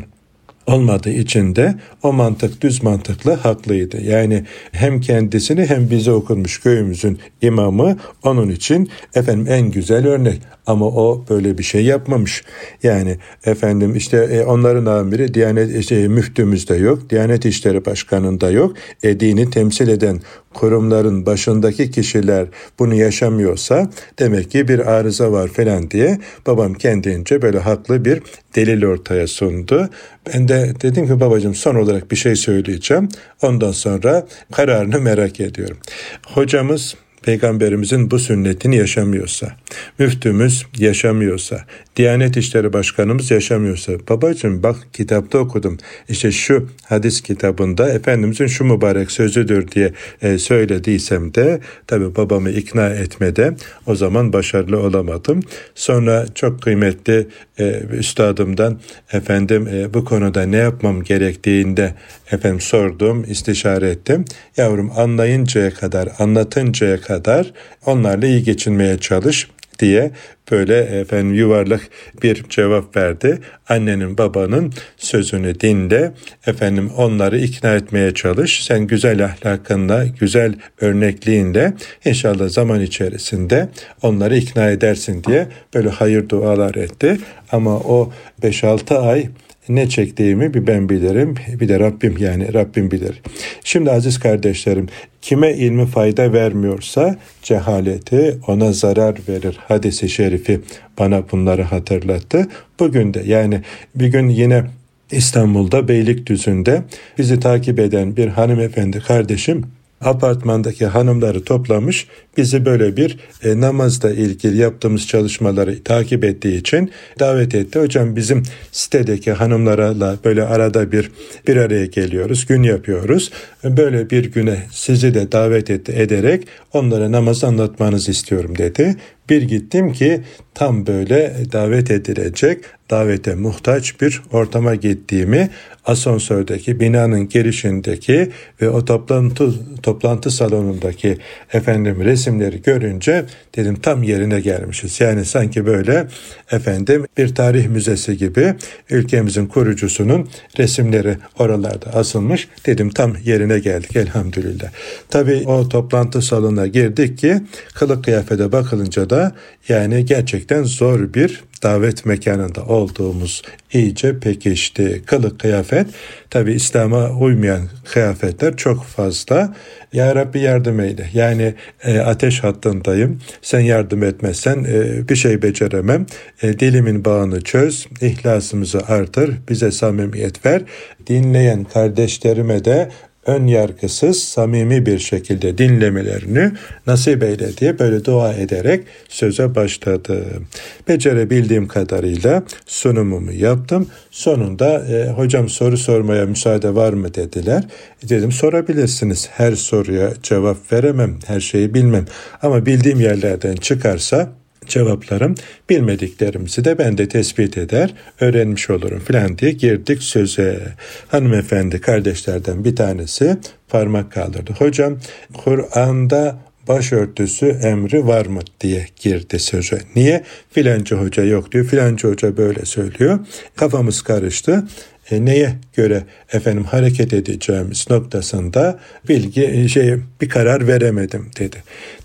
olmadığı 0.67 1.11
için 1.11 1.57
de 1.57 1.75
o 2.03 2.13
mantık 2.13 2.63
düz 2.63 2.83
mantıkla 2.83 3.45
haklıydı. 3.45 4.03
Yani 4.03 4.45
hem 4.73 5.01
kendisini 5.01 5.67
hem 5.67 5.91
bize 5.91 6.13
okunmuş 6.13 6.61
köyümüzün 6.61 7.19
imamı 7.43 7.97
onun 8.23 8.49
için 8.49 8.91
efendim 9.15 9.47
en 9.49 9.71
güzel 9.71 10.07
örnek. 10.07 10.41
Ama 10.71 10.87
o 10.87 11.25
böyle 11.31 11.59
bir 11.59 11.63
şey 11.63 11.85
yapmamış. 11.85 12.45
Yani 12.83 13.17
efendim 13.45 13.97
işte 13.97 14.17
e, 14.17 14.43
onların 14.45 14.87
amiri 14.87 15.35
Diyanet 15.35 15.77
işte, 15.77 16.09
müftümüzde 16.09 16.75
yok. 16.77 17.11
Diyanet 17.11 17.45
İşleri 17.45 17.85
Başkanı'nda 17.85 18.51
yok. 18.51 18.77
E, 19.03 19.21
dini 19.21 19.51
temsil 19.51 19.89
eden 19.89 20.21
kurumların 20.55 21.27
başındaki 21.27 21.91
kişiler 21.91 22.47
bunu 22.79 22.95
yaşamıyorsa 22.95 23.91
demek 24.19 24.51
ki 24.51 24.69
bir 24.69 24.79
arıza 24.93 25.33
var 25.33 25.49
falan 25.49 25.91
diye 25.91 26.19
babam 26.47 26.75
kendince 26.75 27.43
böyle 27.43 27.59
haklı 27.59 28.05
bir 28.05 28.23
delil 28.57 28.85
ortaya 28.85 29.27
sundu. 29.27 29.89
Ben 30.27 30.49
de 30.49 30.73
dedim 30.83 31.07
ki 31.07 31.21
babacığım 31.21 31.55
son 31.55 31.75
olarak 31.75 32.11
bir 32.11 32.17
şey 32.17 32.37
söyleyeceğim. 32.37 33.09
Ondan 33.43 33.73
sonra 33.73 34.27
kararını 34.53 35.01
merak 35.01 35.41
ediyorum. 35.41 35.79
Hocamız 36.27 36.95
peygamberimizin 37.23 38.11
bu 38.11 38.19
sünnetini 38.19 38.77
yaşamıyorsa, 38.77 39.57
müftümüz 39.99 40.67
yaşamıyorsa, 40.79 41.65
Diyanet 42.01 42.37
İşleri 42.37 42.73
Başkanımız 42.73 43.31
yaşamıyorsa, 43.31 43.93
babacığım 44.09 44.63
bak 44.63 44.77
kitapta 44.93 45.39
okudum, 45.39 45.79
işte 46.09 46.33
şu 46.33 46.69
hadis 46.85 47.21
kitabında 47.21 47.91
Efendimizin 47.91 48.47
şu 48.47 48.65
mübarek 48.65 49.11
sözüdür 49.11 49.69
diye 49.69 49.93
e, 50.23 50.39
söylediysem 50.39 51.35
de 51.35 51.61
tabi 51.87 52.17
babamı 52.17 52.51
ikna 52.51 52.89
etmede 52.89 53.55
o 53.87 53.95
zaman 53.95 54.33
başarılı 54.33 54.79
olamadım. 54.79 55.41
Sonra 55.75 56.27
çok 56.35 56.63
kıymetli 56.63 57.27
e, 57.59 57.83
üstadımdan 57.99 58.81
efendim 59.13 59.69
e, 59.69 59.95
bu 59.95 60.05
konuda 60.05 60.43
ne 60.43 60.57
yapmam 60.57 61.03
gerektiğinde 61.03 61.95
efendim 62.33 62.61
sordum, 62.61 63.25
istişare 63.29 63.91
ettim. 63.91 64.25
Yavrum 64.57 64.93
anlayıncaya 64.97 65.71
kadar, 65.71 66.09
anlatıncaya 66.19 67.01
kadar 67.01 67.53
onlarla 67.87 68.27
iyi 68.27 68.43
geçinmeye 68.43 68.99
çalış 68.99 69.49
diye 69.81 70.11
böyle 70.51 70.79
efendim 70.79 71.35
yuvarlak 71.35 71.81
bir 72.23 72.45
cevap 72.49 72.97
verdi. 72.97 73.39
Annenin 73.69 74.19
babanın 74.19 74.73
sözünü 74.97 75.61
dinle. 75.61 76.13
Efendim 76.47 76.91
onları 76.97 77.39
ikna 77.39 77.75
etmeye 77.75 78.15
çalış. 78.15 78.65
Sen 78.65 78.87
güzel 78.87 79.25
ahlakınla, 79.25 80.07
güzel 80.21 80.55
örnekliğinle 80.81 81.73
inşallah 82.05 82.49
zaman 82.49 82.81
içerisinde 82.81 83.69
onları 84.03 84.37
ikna 84.37 84.71
edersin 84.71 85.25
diye 85.25 85.47
böyle 85.75 85.89
hayır 85.89 86.29
dualar 86.29 86.75
etti. 86.75 87.19
Ama 87.53 87.77
o 87.79 88.13
5-6 88.43 88.99
ay 88.99 89.27
ne 89.71 89.89
çektiğimi 89.89 90.55
bir 90.55 90.67
ben 90.67 90.89
bilirim 90.89 91.35
bir 91.61 91.69
de 91.69 91.81
Rabbim 91.81 92.17
yani 92.19 92.55
Rabbim 92.55 92.91
bilir. 92.91 93.23
Şimdi 93.65 93.91
aziz 93.91 94.19
kardeşlerim 94.19 94.87
kime 95.23 95.55
ilmi 95.55 95.87
fayda 95.87 96.33
vermiyorsa 96.33 97.17
cehaleti 97.43 98.39
ona 98.47 98.73
zarar 98.73 99.17
verir. 99.29 99.59
Hadisi 99.69 100.09
şerifi 100.09 100.61
bana 100.99 101.23
bunları 101.33 101.63
hatırlattı. 101.63 102.49
Bugün 102.81 103.15
de 103.15 103.23
yani 103.27 103.61
bir 103.95 104.07
gün 104.07 104.29
yine 104.29 104.65
İstanbul'da 105.11 105.89
Beylikdüzü'nde 105.89 106.83
bizi 107.19 107.41
takip 107.41 107.79
eden 107.79 108.17
bir 108.17 108.29
hanımefendi 108.29 109.01
kardeşim 109.01 109.65
apartmandaki 110.01 110.87
hanımları 110.87 111.45
toplamış 111.45 112.07
bizi 112.37 112.65
böyle 112.65 112.97
bir 112.97 113.19
e, 113.43 113.61
namazla 113.61 114.11
ilgili 114.11 114.57
yaptığımız 114.57 115.07
çalışmaları 115.07 115.83
takip 115.85 116.25
ettiği 116.25 116.57
için 116.57 116.91
davet 117.19 117.55
etti. 117.55 117.81
Hocam 117.81 118.17
bizim 118.17 118.43
sitedeki 118.73 119.33
hanımlarla 119.33 120.17
böyle 120.25 120.45
arada 120.45 120.93
bir 120.93 121.11
bir 121.47 121.57
araya 121.57 121.87
geliyoruz, 121.87 122.47
gün 122.47 122.63
yapıyoruz. 122.63 123.31
Böyle 123.65 124.11
bir 124.11 124.33
güne 124.33 124.67
sizi 124.73 125.15
de 125.15 125.33
davet 125.33 125.71
etti 125.71 125.93
ederek 125.93 126.49
onlara 126.73 127.13
namaz 127.13 127.45
anlatmanızı 127.45 128.11
istiyorum 128.11 128.59
dedi. 128.59 128.97
Bir 129.31 129.43
gittim 129.43 129.93
ki 129.93 130.23
tam 130.55 130.87
böyle 130.87 131.37
davet 131.53 131.91
edilecek, 131.91 132.65
davete 132.91 133.35
muhtaç 133.35 134.01
bir 134.01 134.23
ortama 134.33 134.75
gittiğimi 134.75 135.51
asansördeki 135.85 136.81
binanın 136.81 137.29
girişindeki 137.29 138.31
ve 138.63 138.69
o 138.71 138.85
toplantı 138.85 139.53
toplantı 139.83 140.31
salonundaki 140.31 141.19
efendim 141.53 142.05
resimleri 142.05 142.63
görünce 142.63 143.25
dedim 143.57 143.77
tam 143.81 144.03
yerine 144.03 144.41
gelmişiz. 144.41 145.01
Yani 145.01 145.25
sanki 145.25 145.67
böyle 145.67 146.07
efendim 146.51 147.07
bir 147.19 147.35
tarih 147.35 147.69
müzesi 147.69 148.17
gibi 148.17 148.55
ülkemizin 148.91 149.47
kurucusunun 149.47 150.29
resimleri 150.59 151.17
oralarda 151.39 151.95
asılmış. 151.95 152.49
Dedim 152.67 152.91
tam 152.91 153.17
yerine 153.25 153.59
geldik 153.59 153.97
elhamdülillah. 153.97 154.69
Tabii 155.09 155.43
o 155.47 155.69
toplantı 155.69 156.23
salonuna 156.23 156.67
girdik 156.67 157.19
ki 157.19 157.41
kılık 157.75 158.05
kıyafete 158.05 158.53
bakılınca 158.53 159.11
da 159.11 159.20
yani 159.69 160.05
gerçekten 160.05 160.63
zor 160.63 161.15
bir 161.15 161.45
davet 161.63 162.07
mekanında 162.07 162.65
olduğumuz 162.65 163.43
iyice 163.73 164.19
pekişti. 164.21 165.03
Kılık 165.07 165.41
kıyafet 165.41 165.87
tabi 166.31 166.53
İslam'a 166.53 167.11
uymayan 167.11 167.69
kıyafetler 167.93 168.57
çok 168.57 168.85
fazla. 168.85 169.55
Ya 169.93 170.15
Rabbi 170.15 170.41
yardım 170.41 170.81
eyle. 170.81 171.11
Yani 171.15 171.55
e, 171.85 171.99
ateş 171.99 172.45
hattındayım. 172.45 173.21
Sen 173.43 173.61
yardım 173.61 174.03
etmezsen 174.03 174.65
e, 174.65 175.09
bir 175.09 175.17
şey 175.17 175.43
beceremem. 175.43 176.07
E, 176.43 176.61
dilimin 176.61 177.05
bağını 177.05 177.41
çöz. 177.41 177.87
ihlasımızı 178.01 178.81
artır. 178.89 179.31
Bize 179.49 179.71
samimiyet 179.71 180.47
ver. 180.47 180.63
Dinleyen 181.07 181.65
kardeşlerime 181.65 182.65
de 182.65 182.91
ön 183.27 183.47
yargısız, 183.47 184.19
samimi 184.19 184.87
bir 184.87 184.99
şekilde 184.99 185.59
dinlemelerini 185.59 186.53
nasip 186.87 187.23
eyle 187.23 187.57
diye 187.57 187.79
böyle 187.79 188.05
dua 188.05 188.33
ederek 188.33 188.85
söze 189.09 189.55
başladım. 189.55 190.47
Becerebildiğim 190.89 191.69
kadarıyla 191.69 192.43
sunumumu 192.67 193.33
yaptım. 193.33 193.89
Sonunda 194.11 194.87
e, 194.87 195.11
hocam 195.11 195.49
soru 195.49 195.77
sormaya 195.77 196.27
müsaade 196.27 196.75
var 196.75 196.93
mı 196.93 197.15
dediler. 197.15 197.65
E, 198.05 198.09
dedim 198.09 198.33
sorabilirsiniz. 198.33 199.29
Her 199.33 199.53
soruya 199.53 200.13
cevap 200.23 200.73
veremem, 200.73 201.19
her 201.27 201.41
şeyi 201.41 201.75
bilmem. 201.75 202.05
Ama 202.43 202.67
bildiğim 202.67 203.01
yerlerden 203.01 203.57
çıkarsa 203.57 204.40
cevaplarım 204.71 205.35
bilmediklerimizi 205.71 206.65
de 206.65 206.79
ben 206.79 206.99
de 206.99 207.09
tespit 207.09 207.59
eder 207.59 207.95
öğrenmiş 208.21 208.71
olurum 208.71 209.01
filan 209.01 209.39
diye 209.39 209.51
girdik 209.51 210.03
söze. 210.03 210.61
Hanımefendi 211.09 211.81
kardeşlerden 211.81 212.65
bir 212.65 212.77
tanesi 212.77 213.37
parmak 213.69 214.13
kaldırdı. 214.13 214.53
Hocam 214.59 214.99
Kur'an'da 215.35 216.39
başörtüsü 216.69 217.47
emri 217.47 218.07
var 218.07 218.27
mı 218.27 218.41
diye 218.61 218.87
girdi 219.01 219.39
söze. 219.39 219.79
Niye? 219.97 220.25
Filanca 220.51 220.97
hoca 220.97 221.25
yok 221.25 221.53
diyor. 221.53 221.65
Filanca 221.65 222.09
hoca 222.09 222.37
böyle 222.37 222.65
söylüyor. 222.65 223.19
Kafamız 223.57 224.03
karıştı 224.03 224.65
neye 225.13 225.53
göre 225.77 226.03
efendim 226.33 226.65
hareket 226.65 227.13
edeceğimiz 227.13 227.91
noktasında 227.91 228.79
bilgi 229.09 229.45
e, 229.45 229.69
şey 229.69 229.95
bir 230.21 230.29
karar 230.29 230.67
veremedim 230.67 231.31
dedi. 231.39 231.57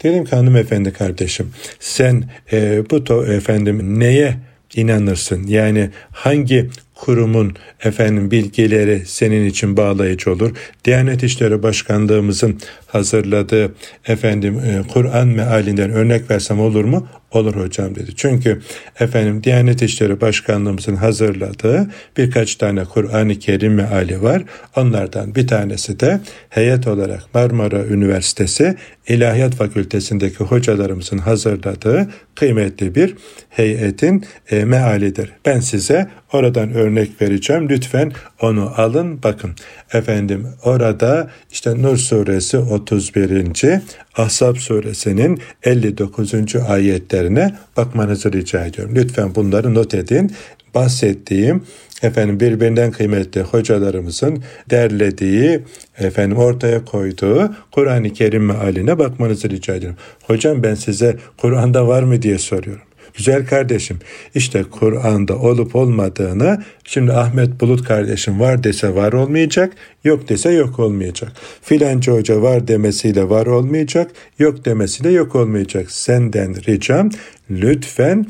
Dedim 0.04 0.26
ki 0.26 0.36
hanımefendi 0.36 0.94
kardeşim 0.94 1.52
sen 1.80 2.24
e, 2.52 2.90
bu 2.90 3.04
to, 3.04 3.26
efendim 3.26 4.00
neye 4.00 4.36
inanırsın? 4.76 5.48
Yani 5.48 5.90
hangi 6.12 6.70
kurumun 6.96 7.56
efendim 7.84 8.32
bilgileri 8.32 9.04
senin 9.06 9.46
için 9.46 9.78
bağlayıcı 9.78 10.32
olur. 10.32 10.52
Diyanet 10.86 11.24
İşleri 11.24 11.64
Başkanlığımızın 11.64 12.60
hazırladığı 12.88 13.76
efendim 14.08 14.60
e, 14.60 14.82
Kur'an 14.94 15.28
mealinden 15.28 15.92
örnek 15.92 16.32
versem 16.32 16.60
olur 16.60 16.86
mu? 16.86 17.08
Olur 17.32 17.56
hocam 17.56 17.96
dedi. 17.96 18.16
Çünkü 18.16 18.62
efendim 19.00 19.44
Diyanet 19.44 19.82
İşleri 19.82 20.22
Başkanlığımızın 20.22 20.96
hazırladığı 20.96 21.88
birkaç 22.18 22.56
tane 22.56 22.86
Kur'an-ı 22.86 23.40
Kerim 23.40 23.74
meali 23.74 24.22
var. 24.22 24.44
Onlardan 24.76 25.36
bir 25.36 25.48
tanesi 25.48 26.00
de 26.00 26.20
heyet 26.50 26.88
olarak 26.88 27.34
Marmara 27.34 27.86
Üniversitesi 27.86 28.76
İlahiyat 29.08 29.56
Fakültesindeki 29.56 30.44
hocalarımızın 30.44 31.18
hazırladığı 31.18 32.08
kıymetli 32.36 32.96
bir 32.96 33.16
heyetin 33.50 34.26
e, 34.52 34.66
mealidir. 34.66 35.32
Ben 35.46 35.60
size 35.60 36.08
oradan 36.36 36.74
örnek 36.74 37.22
vereceğim. 37.22 37.70
Lütfen 37.70 38.12
onu 38.42 38.72
alın 38.78 39.24
bakın. 39.24 39.52
Efendim 39.94 40.48
orada 40.64 41.30
işte 41.52 41.82
Nur 41.82 41.98
suresi 41.98 42.58
31. 42.58 43.82
Ahzab 44.18 44.56
suresinin 44.56 45.42
59. 45.64 46.34
ayetlerine 46.68 47.56
bakmanızı 47.78 48.32
rica 48.34 48.66
ediyorum. 48.66 48.96
Lütfen 48.96 49.36
bunları 49.36 49.74
not 49.74 49.94
edin. 49.94 50.32
Bahsettiğim 50.76 51.64
efendim 52.02 52.40
birbirinden 52.40 52.92
kıymetli 52.92 53.42
hocalarımızın 53.42 54.44
derlediği, 54.70 55.60
efendim 55.98 56.38
ortaya 56.38 56.86
koyduğu 56.86 57.56
Kur'an-ı 57.72 58.14
Kerim 58.14 58.46
mealine 58.46 59.00
bakmanızı 59.00 59.50
rica 59.50 59.76
ediyorum. 59.76 59.98
Hocam 60.24 60.64
ben 60.64 60.76
size 60.76 61.18
Kur'an'da 61.38 61.88
var 61.88 62.04
mı 62.04 62.22
diye 62.22 62.38
soruyorum. 62.38 62.84
Güzel 63.18 63.46
kardeşim 63.48 64.00
işte 64.36 64.64
Kur'an'da 64.72 65.38
olup 65.38 65.76
olmadığını 65.76 66.64
şimdi 66.84 67.14
Ahmet 67.14 67.62
Bulut 67.62 67.84
kardeşim 67.84 68.40
var 68.40 68.64
dese 68.64 68.96
var 68.96 69.14
olmayacak, 69.14 69.74
yok 70.04 70.30
dese 70.30 70.52
yok 70.52 70.80
olmayacak. 70.80 71.32
Filanca 71.62 72.14
hoca 72.14 72.42
var 72.42 72.68
demesiyle 72.68 73.30
var 73.30 73.46
olmayacak, 73.46 74.12
yok 74.40 74.66
demesiyle 74.66 75.12
yok 75.12 75.36
olmayacak. 75.36 75.92
Senden 75.92 76.56
ricam 76.68 77.10
lütfen 77.50 78.26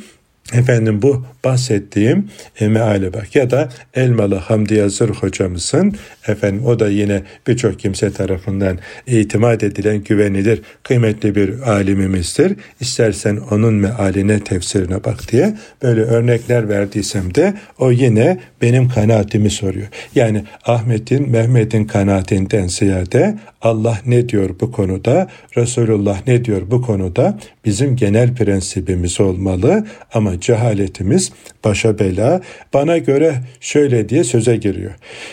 Efendim 0.53 1.01
bu 1.01 1.25
bahsettiğim 1.43 2.29
e, 2.59 2.67
meale 2.67 3.13
bak 3.13 3.35
ya 3.35 3.49
da 3.49 3.69
Elmalı 3.93 4.35
Hamdi 4.35 4.73
Yazır 4.73 5.09
hocamızın 5.09 5.95
efendim 6.27 6.65
o 6.65 6.79
da 6.79 6.89
yine 6.89 7.21
birçok 7.47 7.79
kimse 7.79 8.11
tarafından 8.11 8.77
itimat 9.07 9.63
edilen 9.63 10.03
güvenilir 10.03 10.61
kıymetli 10.83 11.35
bir 11.35 11.59
alimimizdir. 11.71 12.55
İstersen 12.79 13.37
onun 13.51 13.73
mealine 13.73 14.39
tefsirine 14.39 15.03
bak 15.03 15.31
diye 15.31 15.57
böyle 15.83 16.01
örnekler 16.01 16.69
verdiysem 16.69 17.35
de 17.35 17.53
o 17.79 17.91
yine 17.91 18.39
benim 18.61 18.89
kanaatimi 18.89 19.49
soruyor. 19.49 19.87
Yani 20.15 20.43
Ahmet'in 20.65 21.31
Mehmet'in 21.31 21.85
kanaatinden 21.85 22.67
ziyade 22.67 23.37
Allah 23.61 23.99
ne 24.05 24.29
diyor 24.29 24.49
bu 24.61 24.71
konuda, 24.71 25.27
Resulullah 25.57 26.27
ne 26.27 26.45
diyor 26.45 26.61
bu 26.71 26.81
konuda 26.81 27.39
bizim 27.65 27.95
genel 27.95 28.35
prensibimiz 28.35 29.21
olmalı 29.21 29.85
ama 30.13 30.34
cehaletimiz 30.39 31.31
başa 31.63 31.99
bela. 31.99 32.41
Bana 32.73 32.97
göre 32.97 33.35
şöyle 33.59 34.09
diye 34.09 34.23
söze 34.23 34.55
giriyor. 34.55 34.91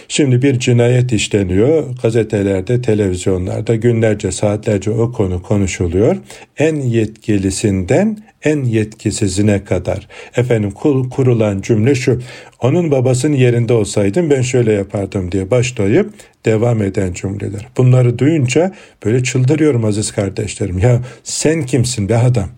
Şimdi 0.08 0.42
bir 0.42 0.58
cinayet 0.58 1.12
işleniyor. 1.12 1.84
Gazetelerde, 2.02 2.82
televizyonlarda 2.82 3.74
günlerce, 3.74 4.32
saatlerce 4.32 4.90
o 4.90 5.12
konu 5.12 5.42
konuşuluyor. 5.42 6.16
En 6.58 6.76
yetkilisinden 6.76 8.18
en 8.44 8.64
yetkisizine 8.64 9.64
kadar. 9.64 10.08
Efendim 10.36 10.70
kurulan 11.10 11.60
cümle 11.60 11.94
şu. 11.94 12.22
Onun 12.60 12.90
babasının 12.90 13.36
yerinde 13.36 13.72
olsaydım 13.72 14.30
ben 14.30 14.42
şöyle 14.42 14.72
yapardım 14.72 15.32
diye 15.32 15.50
başlayıp 15.50 16.10
devam 16.44 16.82
eden 16.82 17.12
cümleler. 17.12 17.68
Bunları 17.76 18.18
duyunca 18.18 18.72
böyle 19.04 19.22
çıldırıyorum 19.22 19.84
aziz 19.84 20.12
kardeşlerim. 20.12 20.78
Ya 20.78 21.00
sen 21.24 21.66
kimsin 21.66 22.08
be 22.08 22.16
adam? 22.16 22.48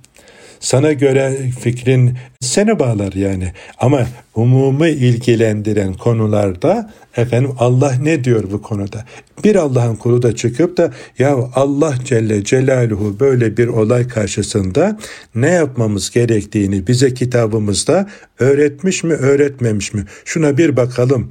Sana 0.65 0.93
göre 0.93 1.37
fikrin 1.61 2.17
seni 2.41 2.79
bağlar 2.79 3.13
yani. 3.13 3.53
Ama 3.79 4.07
umumu 4.35 4.87
ilgilendiren 4.87 5.95
konularda 5.95 6.93
efendim 7.17 7.51
Allah 7.59 7.95
ne 8.03 8.25
diyor 8.25 8.45
bu 8.53 8.63
konuda? 8.63 9.05
Bir 9.45 9.57
Allah'ın 9.57 9.97
kulu 9.97 10.23
da 10.23 10.37
çıkıp 10.37 10.77
da 10.77 10.93
ya 11.19 11.37
Allah 11.55 11.95
Celle 12.05 12.45
Celaluhu 12.45 13.21
böyle 13.21 13.57
bir 13.57 13.69
olay 13.69 14.09
karşısında 14.09 14.99
ne 15.35 15.51
yapmamız 15.51 16.11
gerektiğini 16.11 16.87
bize 16.87 17.15
kitabımızda 17.15 18.11
öğretmiş 18.39 19.05
mi 19.05 19.15
öğretmemiş 19.15 19.95
mi? 19.95 20.05
Şuna 20.25 20.59
bir 20.59 20.77
bakalım 20.77 21.31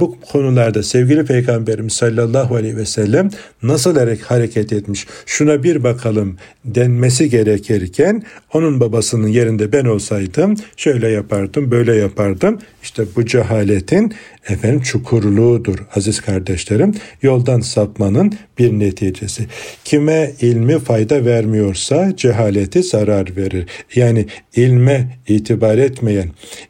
bu 0.00 0.20
konularda 0.32 0.82
sevgili 0.82 1.24
Peygamberimiz 1.24 1.92
sallallahu 1.92 2.54
aleyhi 2.54 2.76
ve 2.76 2.86
sellem 2.86 3.30
nasıl 3.62 3.96
hareket 4.22 4.72
etmiş? 4.72 5.06
Şuna 5.26 5.62
bir 5.62 5.82
bakalım 5.84 6.36
denmesi 6.64 7.30
gerekirken 7.30 8.22
onun 8.54 8.80
babasının 8.80 9.28
yerinde 9.28 9.72
ben 9.72 9.84
olsaydım 9.84 10.54
şöyle 10.76 11.08
yapardım 11.08 11.70
böyle 11.70 11.96
yapardım. 11.96 12.58
İşte 12.82 13.04
bu 13.16 13.26
cehaletin 13.26 14.14
efendim 14.48 14.80
çukurluğudur 14.80 15.78
aziz 15.94 16.20
kardeşlerim. 16.20 16.94
Yoldan 17.22 17.60
sapmanın 17.60 18.32
bir 18.58 18.72
neticesi. 18.72 19.46
Kime 19.84 20.32
ilmi 20.40 20.78
fayda 20.78 21.24
vermiyorsa 21.24 22.16
cehaleti 22.16 22.82
zarar 22.82 23.36
verir. 23.36 23.66
Yani 23.94 24.26
ilme 24.56 25.18
itibar 25.28 25.78
etmeyen, 25.78 26.28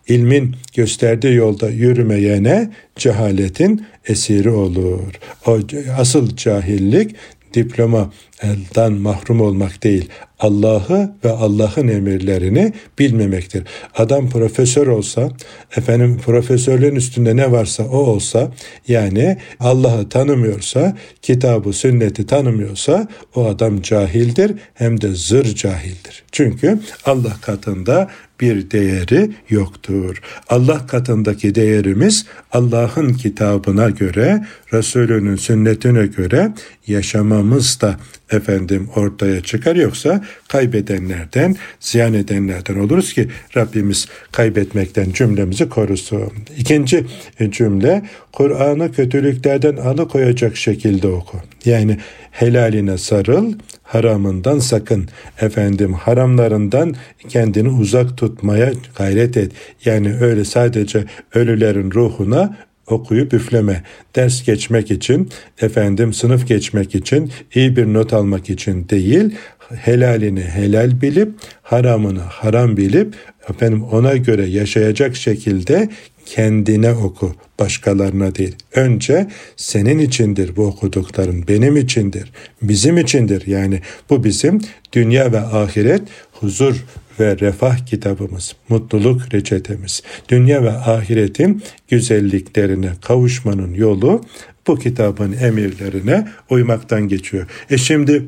ilmin 0.08 0.56
gösterdiği 0.76 1.34
yolda 1.34 1.70
yürümeyene 1.70 2.70
cehaletin 2.96 3.84
esiri 4.06 4.50
olur. 4.50 5.14
O 5.46 5.58
asıl 5.98 6.36
cahillik 6.36 7.16
diploma 7.54 8.12
elden 8.42 8.92
mahrum 8.92 9.40
olmak 9.40 9.82
değil, 9.82 10.08
Allah'ı 10.40 11.12
ve 11.24 11.30
Allah'ın 11.30 11.88
emirlerini 11.88 12.72
bilmemektir. 12.98 13.62
Adam 13.96 14.30
profesör 14.30 14.86
olsa, 14.86 15.28
efendim 15.76 16.20
profesörlüğün 16.26 16.94
üstünde 16.94 17.36
ne 17.36 17.52
varsa 17.52 17.82
o 17.82 17.96
olsa, 17.96 18.52
yani 18.88 19.38
Allah'ı 19.60 20.08
tanımıyorsa, 20.08 20.96
kitabı, 21.22 21.72
sünneti 21.72 22.26
tanımıyorsa 22.26 23.08
o 23.34 23.46
adam 23.46 23.82
cahildir 23.82 24.52
hem 24.74 25.00
de 25.00 25.14
zır 25.14 25.54
cahildir. 25.54 26.22
Çünkü 26.32 26.78
Allah 27.04 27.36
katında 27.42 28.08
bir 28.40 28.70
değeri 28.70 29.30
yoktur. 29.50 30.22
Allah 30.48 30.86
katındaki 30.86 31.54
değerimiz 31.54 32.26
Allah'ın 32.52 33.12
kitabına 33.12 33.90
göre, 33.90 34.46
Resulünün 34.72 35.36
sünnetine 35.36 36.06
göre 36.06 36.52
yaşamamız 36.90 37.80
da 37.80 37.96
efendim 38.30 38.88
ortaya 38.96 39.40
çıkar 39.40 39.76
yoksa 39.76 40.24
kaybedenlerden, 40.48 41.56
ziyan 41.80 42.14
edenlerden 42.14 42.76
oluruz 42.78 43.12
ki 43.12 43.28
Rabbimiz 43.56 44.08
kaybetmekten 44.32 45.10
cümlemizi 45.12 45.68
korusun. 45.68 46.32
İkinci 46.58 47.06
cümle 47.50 48.02
Kur'an'ı 48.32 48.92
kötülüklerden 48.92 49.76
alıkoyacak 49.76 50.56
şekilde 50.56 51.08
oku. 51.08 51.38
Yani 51.64 51.98
helaline 52.30 52.98
sarıl, 52.98 53.52
haramından 53.82 54.58
sakın. 54.58 55.08
Efendim 55.40 55.92
haramlarından 55.92 56.94
kendini 57.28 57.68
uzak 57.68 58.16
tutmaya 58.16 58.72
gayret 58.98 59.36
et. 59.36 59.52
Yani 59.84 60.14
öyle 60.20 60.44
sadece 60.44 61.04
ölülerin 61.34 61.90
ruhuna 61.90 62.56
okuyup 62.92 63.34
üfleme. 63.34 63.82
Ders 64.16 64.44
geçmek 64.44 64.90
için, 64.90 65.30
efendim 65.60 66.12
sınıf 66.12 66.48
geçmek 66.48 66.94
için, 66.94 67.32
iyi 67.54 67.76
bir 67.76 67.86
not 67.86 68.12
almak 68.12 68.50
için 68.50 68.88
değil, 68.88 69.34
helalini 69.76 70.40
helal 70.40 71.00
bilip, 71.00 71.32
haramını 71.62 72.20
haram 72.20 72.76
bilip, 72.76 73.14
efendim 73.50 73.84
ona 73.84 74.16
göre 74.16 74.46
yaşayacak 74.46 75.16
şekilde 75.16 75.88
kendine 76.26 76.92
oku, 76.92 77.34
başkalarına 77.58 78.34
değil. 78.34 78.56
Önce 78.74 79.26
senin 79.56 79.98
içindir 79.98 80.56
bu 80.56 80.66
okudukların, 80.66 81.48
benim 81.48 81.76
içindir, 81.76 82.32
bizim 82.62 82.98
içindir. 82.98 83.46
Yani 83.46 83.80
bu 84.10 84.24
bizim 84.24 84.60
dünya 84.92 85.32
ve 85.32 85.40
ahiret 85.40 86.02
huzur 86.32 86.84
ve 87.20 87.38
refah 87.38 87.86
kitabımız, 87.86 88.56
mutluluk 88.68 89.34
reçetemiz. 89.34 90.02
Dünya 90.28 90.62
ve 90.62 90.70
ahiretin 90.70 91.62
güzelliklerine 91.88 92.90
kavuşmanın 93.02 93.74
yolu 93.74 94.24
bu 94.66 94.78
kitabın 94.78 95.32
emirlerine 95.32 96.28
uymaktan 96.50 97.08
geçiyor. 97.08 97.46
E 97.70 97.78
şimdi 97.78 98.24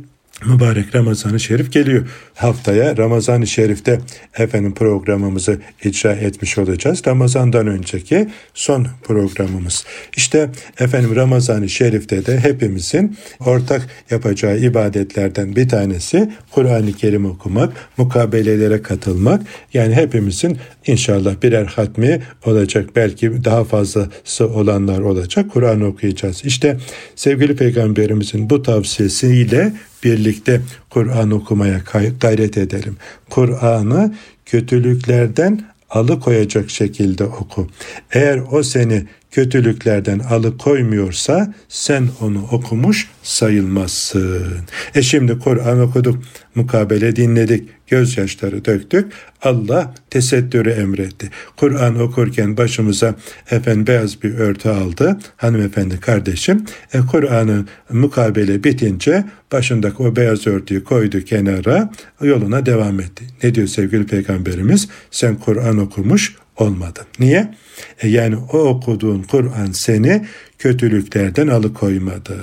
mübarek 0.47 0.95
Ramazan-ı 0.95 1.41
Şerif 1.41 1.73
geliyor. 1.73 2.09
Haftaya 2.35 2.97
Ramazan-ı 2.97 3.47
Şerif'te 3.47 4.01
efendim 4.39 4.75
programımızı 4.75 5.61
icra 5.85 6.13
etmiş 6.13 6.59
olacağız. 6.59 7.03
Ramazan'dan 7.07 7.67
önceki 7.67 8.29
son 8.55 8.87
programımız. 9.03 9.85
İşte 10.17 10.51
efendim 10.79 11.17
Ramazan-ı 11.17 11.69
Şerif'te 11.69 12.27
de 12.27 12.41
hepimizin 12.41 13.17
ortak 13.41 13.89
yapacağı 14.11 14.59
ibadetlerden 14.59 15.57
bir 15.57 15.69
tanesi 15.69 16.33
Kur'an-ı 16.51 16.93
Kerim 16.93 17.27
okumak, 17.27 17.73
mukabelelere 17.97 18.83
katılmak. 18.83 19.43
Yani 19.75 19.95
hepimizin 19.95 20.59
inşallah 20.87 21.43
birer 21.43 21.67
hatmi 21.67 22.23
olacak. 22.47 22.91
Belki 22.97 23.45
daha 23.45 23.65
fazlası 23.65 24.49
olanlar 24.49 25.01
olacak. 25.01 25.51
Kur'an 25.53 25.81
okuyacağız. 25.81 26.45
İşte 26.45 26.77
sevgili 27.17 27.57
peygamberimizin 27.57 28.51
bu 28.51 28.63
tavsiyesiyle 28.63 29.73
birlikte 30.05 30.61
Kur'an 30.91 31.31
okumaya 31.31 31.81
gayret 32.21 32.59
edelim. 32.59 32.97
Kur'an'ı 33.31 34.15
kötülüklerden 34.47 35.65
alıkoyacak 35.91 36.71
şekilde 36.71 37.25
oku. 37.25 37.69
Eğer 38.13 38.41
o 38.51 38.63
seni 38.63 39.07
kötülüklerden 39.33 40.19
alıkoymuyorsa 40.19 41.55
sen 41.69 42.09
onu 42.21 42.47
okumuş 42.51 43.09
sayılmazsın. 43.23 44.57
E 44.95 45.03
şimdi 45.03 45.39
Kur'an 45.39 45.81
okuduk, 45.81 46.23
mukabele 46.55 47.17
dinledik, 47.17 47.69
gözyaşları 47.87 48.65
döktük. 48.65 49.13
Allah 49.43 49.95
tesettürü 50.11 50.71
emretti. 50.71 51.31
Kur'an 51.57 52.01
okurken 52.01 52.57
başımıza 52.57 53.15
efendim 53.51 53.87
beyaz 53.87 54.23
bir 54.23 54.35
örtü 54.35 54.69
aldı. 54.69 55.19
Hanımefendi 55.37 56.01
kardeşim 56.01 56.65
e, 56.95 57.01
Kur'an'ın 57.11 57.69
mukabele 57.93 58.65
bitince 58.65 59.25
başındaki 59.53 60.03
o 60.03 60.17
beyaz 60.17 60.47
örtüyü 60.47 60.85
koydu 60.85 61.21
kenara 61.21 61.91
yoluna 62.21 62.67
devam 62.67 63.01
etti. 63.01 63.25
Ne 63.43 63.55
diyor 63.55 63.67
sevgili 63.67 64.07
peygamberimiz? 64.07 64.89
Sen 65.11 65.37
Kur'an 65.37 65.79
okumuş 65.79 66.35
olmadın. 66.57 67.05
Niye? 67.19 67.55
E 68.03 68.09
yani 68.09 68.37
o 68.37 68.59
okuduğun 68.59 69.23
Kur'an 69.23 69.73
seni 69.73 70.27
kötülüklerden 70.59 71.47
alıkoymadı. 71.47 72.37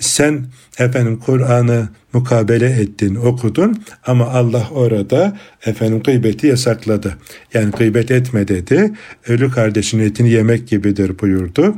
Sen 0.00 0.46
efendim 0.78 1.20
Kur'an'ı 1.26 1.88
mukabele 2.12 2.66
ettin, 2.66 3.14
okudun 3.14 3.84
ama 4.06 4.26
Allah 4.26 4.68
orada 4.70 5.38
efendim 5.66 6.02
gıybeti 6.02 6.46
yasakladı. 6.46 7.16
Yani 7.54 7.70
gıybet 7.70 8.10
etme 8.10 8.48
dedi. 8.48 8.92
Ölü 9.28 9.50
kardeşin 9.50 9.98
etini 9.98 10.30
yemek 10.30 10.68
gibidir 10.68 11.18
buyurdu. 11.18 11.74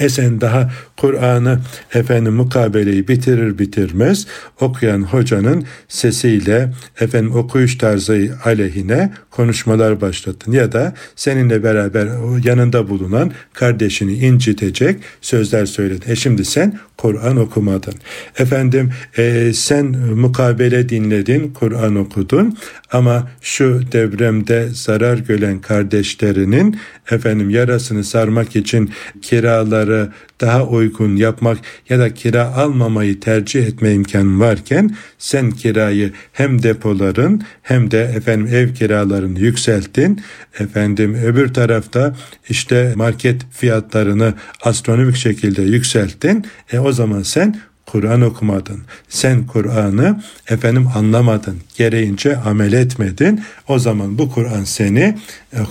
E 0.00 0.08
sen 0.08 0.40
daha 0.40 0.70
Kur'an'ı 0.96 1.58
efendim 1.94 2.34
mukabeleyi 2.34 3.08
bitirir 3.08 3.58
bitirmez 3.58 4.26
okuyan 4.60 5.02
hocanın 5.02 5.64
sesiyle 5.88 6.72
efendim 7.00 7.34
okuyuş 7.34 7.78
tarzı 7.78 8.30
aleyhine 8.44 9.12
konuşmalar 9.30 10.00
başlattın 10.00 10.52
ya 10.52 10.72
da 10.72 10.94
seninle 11.16 11.62
beraber 11.62 12.08
yanında 12.44 12.88
bulunan 12.88 13.32
kardeşini 13.52 14.12
incitecek 14.14 15.00
sözler 15.20 15.66
söyledin. 15.66 16.10
E 16.10 16.16
şimdi 16.16 16.44
sen 16.44 16.78
Kur'an 16.98 17.36
okumadın. 17.36 17.94
Efendim 18.38 18.92
e, 19.18 19.52
sen 19.52 19.86
mukabele 20.14 20.88
dinledin, 20.88 21.52
Kur'an 21.52 21.96
okudun 21.96 22.58
ama 22.92 23.30
şu 23.40 23.80
devremde 23.92 24.68
zarar 24.72 25.18
gören 25.18 25.60
kardeşlerinin 25.60 26.80
efendim 27.10 27.50
yarasını 27.50 28.04
sarmak 28.04 28.56
için 28.56 28.90
kiraları 29.22 30.08
daha 30.40 30.66
uygun 30.66 31.16
yapmak 31.16 31.58
ya 31.88 31.98
da 31.98 32.14
kira 32.14 32.54
almamayı 32.54 33.20
tercih 33.20 33.66
etme 33.66 33.92
imkanı 33.92 34.40
varken 34.40 34.96
sen 35.18 35.50
kirayı 35.50 36.12
hem 36.32 36.62
depoların 36.62 37.42
hem 37.62 37.90
de 37.90 38.02
efendim 38.02 38.54
ev 38.54 38.74
kiralarını 38.74 39.40
yükselttin. 39.40 40.20
Efendim 40.58 41.14
öbür 41.14 41.54
tarafta 41.54 42.16
işte 42.48 42.92
market 42.96 43.42
fiyatlarını 43.50 44.34
astronomik 44.62 45.16
şekilde 45.16 45.62
yükselttin. 45.62 46.46
E 46.72 46.78
o 46.78 46.92
zaman 46.92 47.22
sen 47.22 47.60
Kur'an 47.86 48.20
okumadın. 48.20 48.80
Sen 49.08 49.46
Kur'an'ı 49.46 50.22
efendim 50.48 50.88
anlamadın. 50.94 51.56
Gereğince 51.78 52.36
amel 52.36 52.72
etmedin. 52.72 53.40
O 53.68 53.78
zaman 53.78 54.18
bu 54.18 54.30
Kur'an 54.30 54.64
seni 54.64 55.14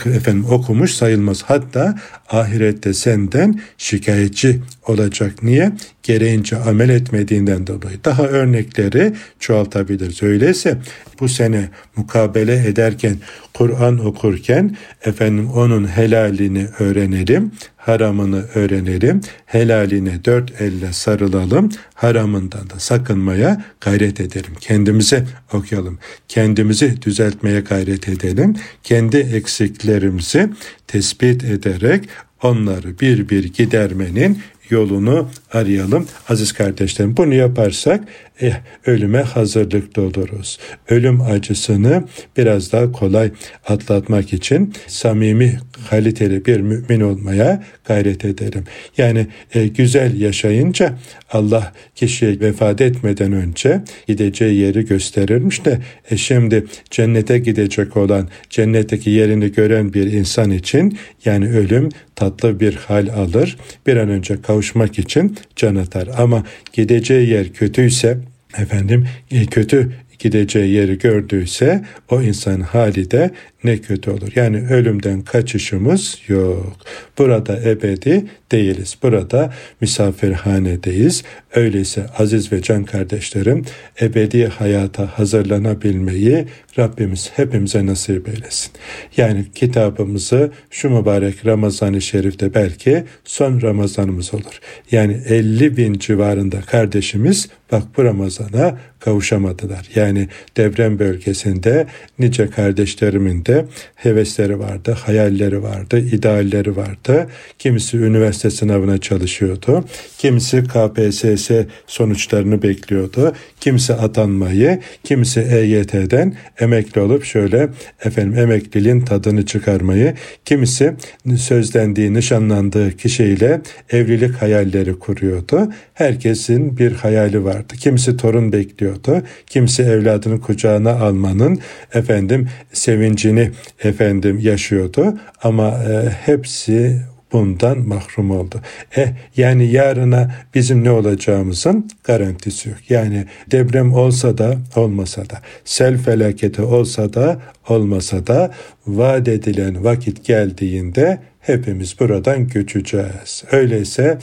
efendim 0.05 0.45
okumuş 0.49 0.91
sayılmaz. 0.91 1.43
Hatta 1.43 1.95
ahirette 2.29 2.93
senden 2.93 3.59
şikayetçi 3.77 4.61
olacak. 4.87 5.43
Niye? 5.43 5.71
Gereğince 6.03 6.57
amel 6.57 6.89
etmediğinden 6.89 7.67
dolayı. 7.67 7.97
Daha 8.05 8.23
örnekleri 8.23 9.13
çoğaltabiliriz. 9.39 10.23
Öyleyse 10.23 10.77
bu 11.19 11.29
sene 11.29 11.69
mukabele 11.95 12.67
ederken, 12.67 13.15
Kur'an 13.53 14.05
okurken 14.05 14.75
efendim 15.05 15.49
onun 15.49 15.87
helalini 15.87 16.67
öğrenelim, 16.79 17.51
haramını 17.77 18.45
öğrenelim, 18.55 19.21
helaline 19.45 20.25
dört 20.25 20.61
elle 20.61 20.93
sarılalım, 20.93 21.69
haramından 21.93 22.69
da 22.69 22.79
sakınmaya 22.79 23.63
gayret 23.81 24.19
edelim. 24.19 24.53
Kendimize 24.59 25.25
okuyalım, 25.53 25.99
kendimizi 26.27 27.01
düzeltmeye 27.01 27.59
gayret 27.59 28.09
edelim, 28.09 28.55
kendi 28.83 29.17
eksiklerimizi 29.17 30.49
tespit 30.87 31.43
ederek 31.43 32.09
onları 32.43 32.99
bir 32.99 33.29
bir 33.29 33.43
gidermenin 33.53 34.41
yolunu 34.69 35.29
arayalım 35.53 36.07
aziz 36.29 36.51
kardeşlerim. 36.51 37.17
Bunu 37.17 37.33
yaparsak 37.33 38.03
eh, 38.41 38.53
ölüme 38.85 39.21
hazırlıklı 39.21 40.01
oluruz. 40.01 40.59
Ölüm 40.89 41.21
acısını 41.21 42.03
biraz 42.37 42.71
daha 42.71 42.91
kolay 42.91 43.31
atlatmak 43.67 44.33
için 44.33 44.73
samimi, 44.87 45.59
kaliteli 45.89 46.45
bir 46.45 46.59
mümin 46.59 47.01
olmaya 47.01 47.63
gayret 47.85 48.25
ederim. 48.25 48.63
Yani 48.97 49.27
e, 49.53 49.67
güzel 49.67 50.21
yaşayınca 50.21 50.93
Allah 51.31 51.73
kişiye 51.95 52.39
vefat 52.39 52.81
etmeden 52.81 53.31
önce 53.31 53.81
gideceği 54.07 54.55
yeri 54.55 54.85
gösterirmiş 54.85 55.65
de 55.65 55.79
e, 56.11 56.17
şimdi 56.17 56.65
cennete 56.89 57.37
gidecek 57.39 57.97
olan 57.97 58.29
cennetteki 58.49 59.09
yerini 59.09 59.51
gören 59.51 59.93
bir 59.93 60.11
insan 60.11 60.51
için 60.51 60.97
yani 61.25 61.49
ölüm 61.49 61.89
tatlı 62.15 62.59
bir 62.59 62.75
hal 62.75 63.07
alır. 63.07 63.57
Bir 63.87 63.97
an 63.97 64.09
önce 64.09 64.41
kavuşmak 64.41 64.99
için 64.99 65.36
can 65.55 65.75
atar. 65.75 66.09
Ama 66.17 66.43
gideceği 66.73 67.29
yer 67.29 67.53
kötüyse 67.53 68.17
efendim 68.57 69.07
e, 69.31 69.45
kötü 69.45 69.93
gideceği 70.19 70.73
yeri 70.73 70.97
gördüyse 70.97 71.85
o 72.09 72.21
insan 72.21 72.61
hali 72.61 73.11
de 73.11 73.31
ne 73.63 73.77
kötü 73.77 74.11
olur. 74.11 74.31
Yani 74.35 74.67
ölümden 74.69 75.21
kaçışımız 75.21 76.17
yok. 76.27 76.77
Burada 77.17 77.61
ebedi 77.69 78.25
değiliz. 78.51 78.97
Burada 79.03 79.53
misafirhanedeyiz. 79.81 81.23
Öyleyse 81.55 82.05
aziz 82.17 82.51
ve 82.51 82.61
can 82.61 82.83
kardeşlerim 82.83 83.65
ebedi 84.01 84.47
hayata 84.47 85.19
hazırlanabilmeyi 85.19 86.45
Rabbimiz 86.79 87.31
hepimize 87.35 87.85
nasip 87.85 88.29
eylesin. 88.29 88.71
Yani 89.17 89.45
kitabımızı 89.55 90.51
şu 90.71 90.89
mübarek 90.89 91.45
Ramazan-ı 91.45 92.01
Şerif'te 92.01 92.53
belki 92.53 93.03
son 93.25 93.61
Ramazanımız 93.61 94.33
olur. 94.33 94.59
Yani 94.91 95.21
50 95.29 95.77
bin 95.77 95.93
civarında 95.93 96.61
kardeşimiz 96.61 97.49
bak 97.71 97.83
bu 97.97 98.03
Ramazan'a 98.03 98.77
kavuşamadılar. 98.99 99.89
Yani 99.95 100.27
deprem 100.57 100.99
bölgesinde 100.99 101.87
nice 102.19 102.49
kardeşlerimin 102.49 103.45
de 103.45 103.65
hevesleri 103.95 104.59
vardı, 104.59 104.97
hayalleri 105.05 105.63
vardı, 105.63 105.99
idealleri 105.99 106.75
vardı. 106.75 107.27
Kimisi 107.59 107.97
üniversite 107.97 108.49
sınavına 108.51 108.97
çalışıyordu. 108.97 109.85
Kimisi 110.17 110.63
KPSS 110.63 111.51
sonuçlarını 111.87 112.61
bekliyordu. 112.61 113.33
Kimisi 113.59 113.93
atanmayı, 113.93 114.79
kimisi 115.03 115.39
EYT'den 115.39 116.35
emekli 116.59 117.01
olup 117.01 117.23
şöyle 117.23 117.69
efendim 118.05 118.39
emekliliğin 118.39 119.01
tadını 119.01 119.45
çıkarmayı, 119.45 120.13
kimisi 120.45 120.93
sözlendiği, 121.37 122.13
nişanlandığı 122.13 122.97
kişiyle 122.97 123.61
evlilik 123.89 124.35
hayalleri 124.35 124.99
kuruyordu. 124.99 125.73
Herkesin 125.93 126.77
bir 126.77 126.91
hayali 126.91 127.45
vardı. 127.57 127.73
Kimisi 127.79 128.17
torun 128.17 128.51
bekliyordu. 128.51 129.21
Kimisi 129.47 129.83
evladını 129.83 130.41
kucağına 130.41 130.91
almanın 130.91 131.59
efendim 131.93 132.49
sevincini 132.73 133.51
efendim 133.83 134.39
yaşıyordu 134.39 135.17
ama 135.43 135.67
e, 135.67 136.09
hepsi 136.09 137.01
bundan 137.31 137.79
mahrum 137.79 138.31
oldu. 138.31 138.61
Eh 138.95 139.07
yani 139.37 139.71
yarına 139.71 140.35
bizim 140.55 140.83
ne 140.83 140.91
olacağımızın 140.91 141.89
garantisi 142.03 142.69
yok. 142.69 142.77
Yani 142.89 143.25
deprem 143.51 143.93
olsa 143.93 144.37
da 144.37 144.57
olmasa 144.75 145.29
da, 145.29 145.41
sel 145.65 145.97
felaketi 145.97 146.61
olsa 146.61 147.13
da 147.13 147.41
olmasa 147.69 148.27
da 148.27 148.51
vaat 148.87 149.27
edilen 149.27 149.83
vakit 149.83 150.25
geldiğinde 150.25 151.19
hepimiz 151.39 151.99
buradan 151.99 152.47
göçeceğiz. 152.47 153.43
Öyleyse 153.51 154.17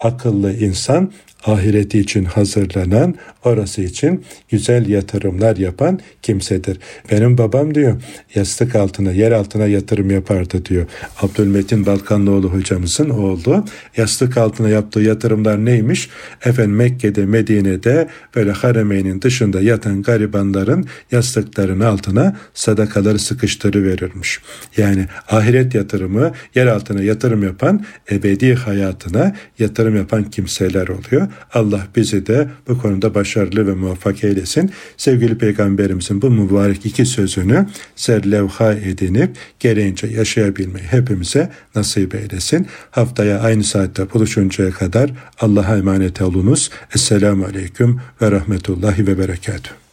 akıllı 0.00 0.52
insan 0.52 1.12
ahireti 1.46 1.98
için 1.98 2.24
hazırlanan, 2.24 3.14
orası 3.44 3.82
için 3.82 4.24
güzel 4.48 4.88
yatırımlar 4.88 5.56
yapan 5.56 6.00
kimsedir. 6.22 6.78
Benim 7.10 7.38
babam 7.38 7.74
diyor 7.74 8.02
yastık 8.34 8.76
altına, 8.76 9.12
yer 9.12 9.32
altına 9.32 9.66
yatırım 9.66 10.10
yapardı 10.10 10.64
diyor. 10.64 10.86
Abdülmetin 11.22 11.86
Balkanlıoğlu 11.86 12.52
hocamızın 12.52 13.10
oğlu 13.10 13.64
yastık 13.96 14.36
altına 14.36 14.68
yaptığı 14.68 15.00
yatırımlar 15.00 15.64
neymiş? 15.64 16.10
Efendim 16.44 16.76
Mekke'de, 16.76 17.26
Medine'de 17.26 18.08
böyle 18.36 18.52
haremeynin 18.52 19.22
dışında 19.22 19.60
yatan 19.60 20.02
garibanların 20.02 20.86
yastıkların 21.12 21.80
altına 21.80 22.36
sadakaları 22.54 23.18
sıkıştırıverirmiş. 23.18 24.40
Yani 24.76 25.06
ahiret 25.28 25.74
yatırımı, 25.74 26.32
yer 26.54 26.66
altına 26.66 27.02
yatırım 27.02 27.42
yapan, 27.42 27.84
ebedi 28.10 28.54
hayatına 28.54 29.36
yatırım 29.58 29.96
yapan 29.96 30.24
kimseler 30.24 30.88
oluyor. 30.88 31.27
Allah 31.54 31.86
bizi 31.96 32.26
de 32.26 32.48
bu 32.68 32.78
konuda 32.78 33.14
başarılı 33.14 33.66
ve 33.66 33.74
muvaffak 33.74 34.24
eylesin. 34.24 34.70
Sevgili 34.96 35.38
Peygamberimizin 35.38 36.22
bu 36.22 36.30
mübarek 36.30 36.86
iki 36.86 37.06
sözünü 37.06 37.66
serlevha 37.96 38.72
edinip 38.72 39.36
gereğince 39.60 40.06
yaşayabilmeyi 40.06 40.86
hepimize 40.86 41.50
nasip 41.74 42.14
eylesin. 42.14 42.66
Haftaya 42.90 43.40
aynı 43.40 43.64
saatte 43.64 44.12
buluşuncaya 44.14 44.70
kadar 44.70 45.10
Allah'a 45.40 45.76
emanet 45.76 46.22
olunuz. 46.22 46.70
Esselamu 46.94 47.44
Aleyküm 47.44 48.00
ve 48.22 48.30
Rahmetullahi 48.30 49.06
ve 49.06 49.18
Berekatuhu. 49.18 49.87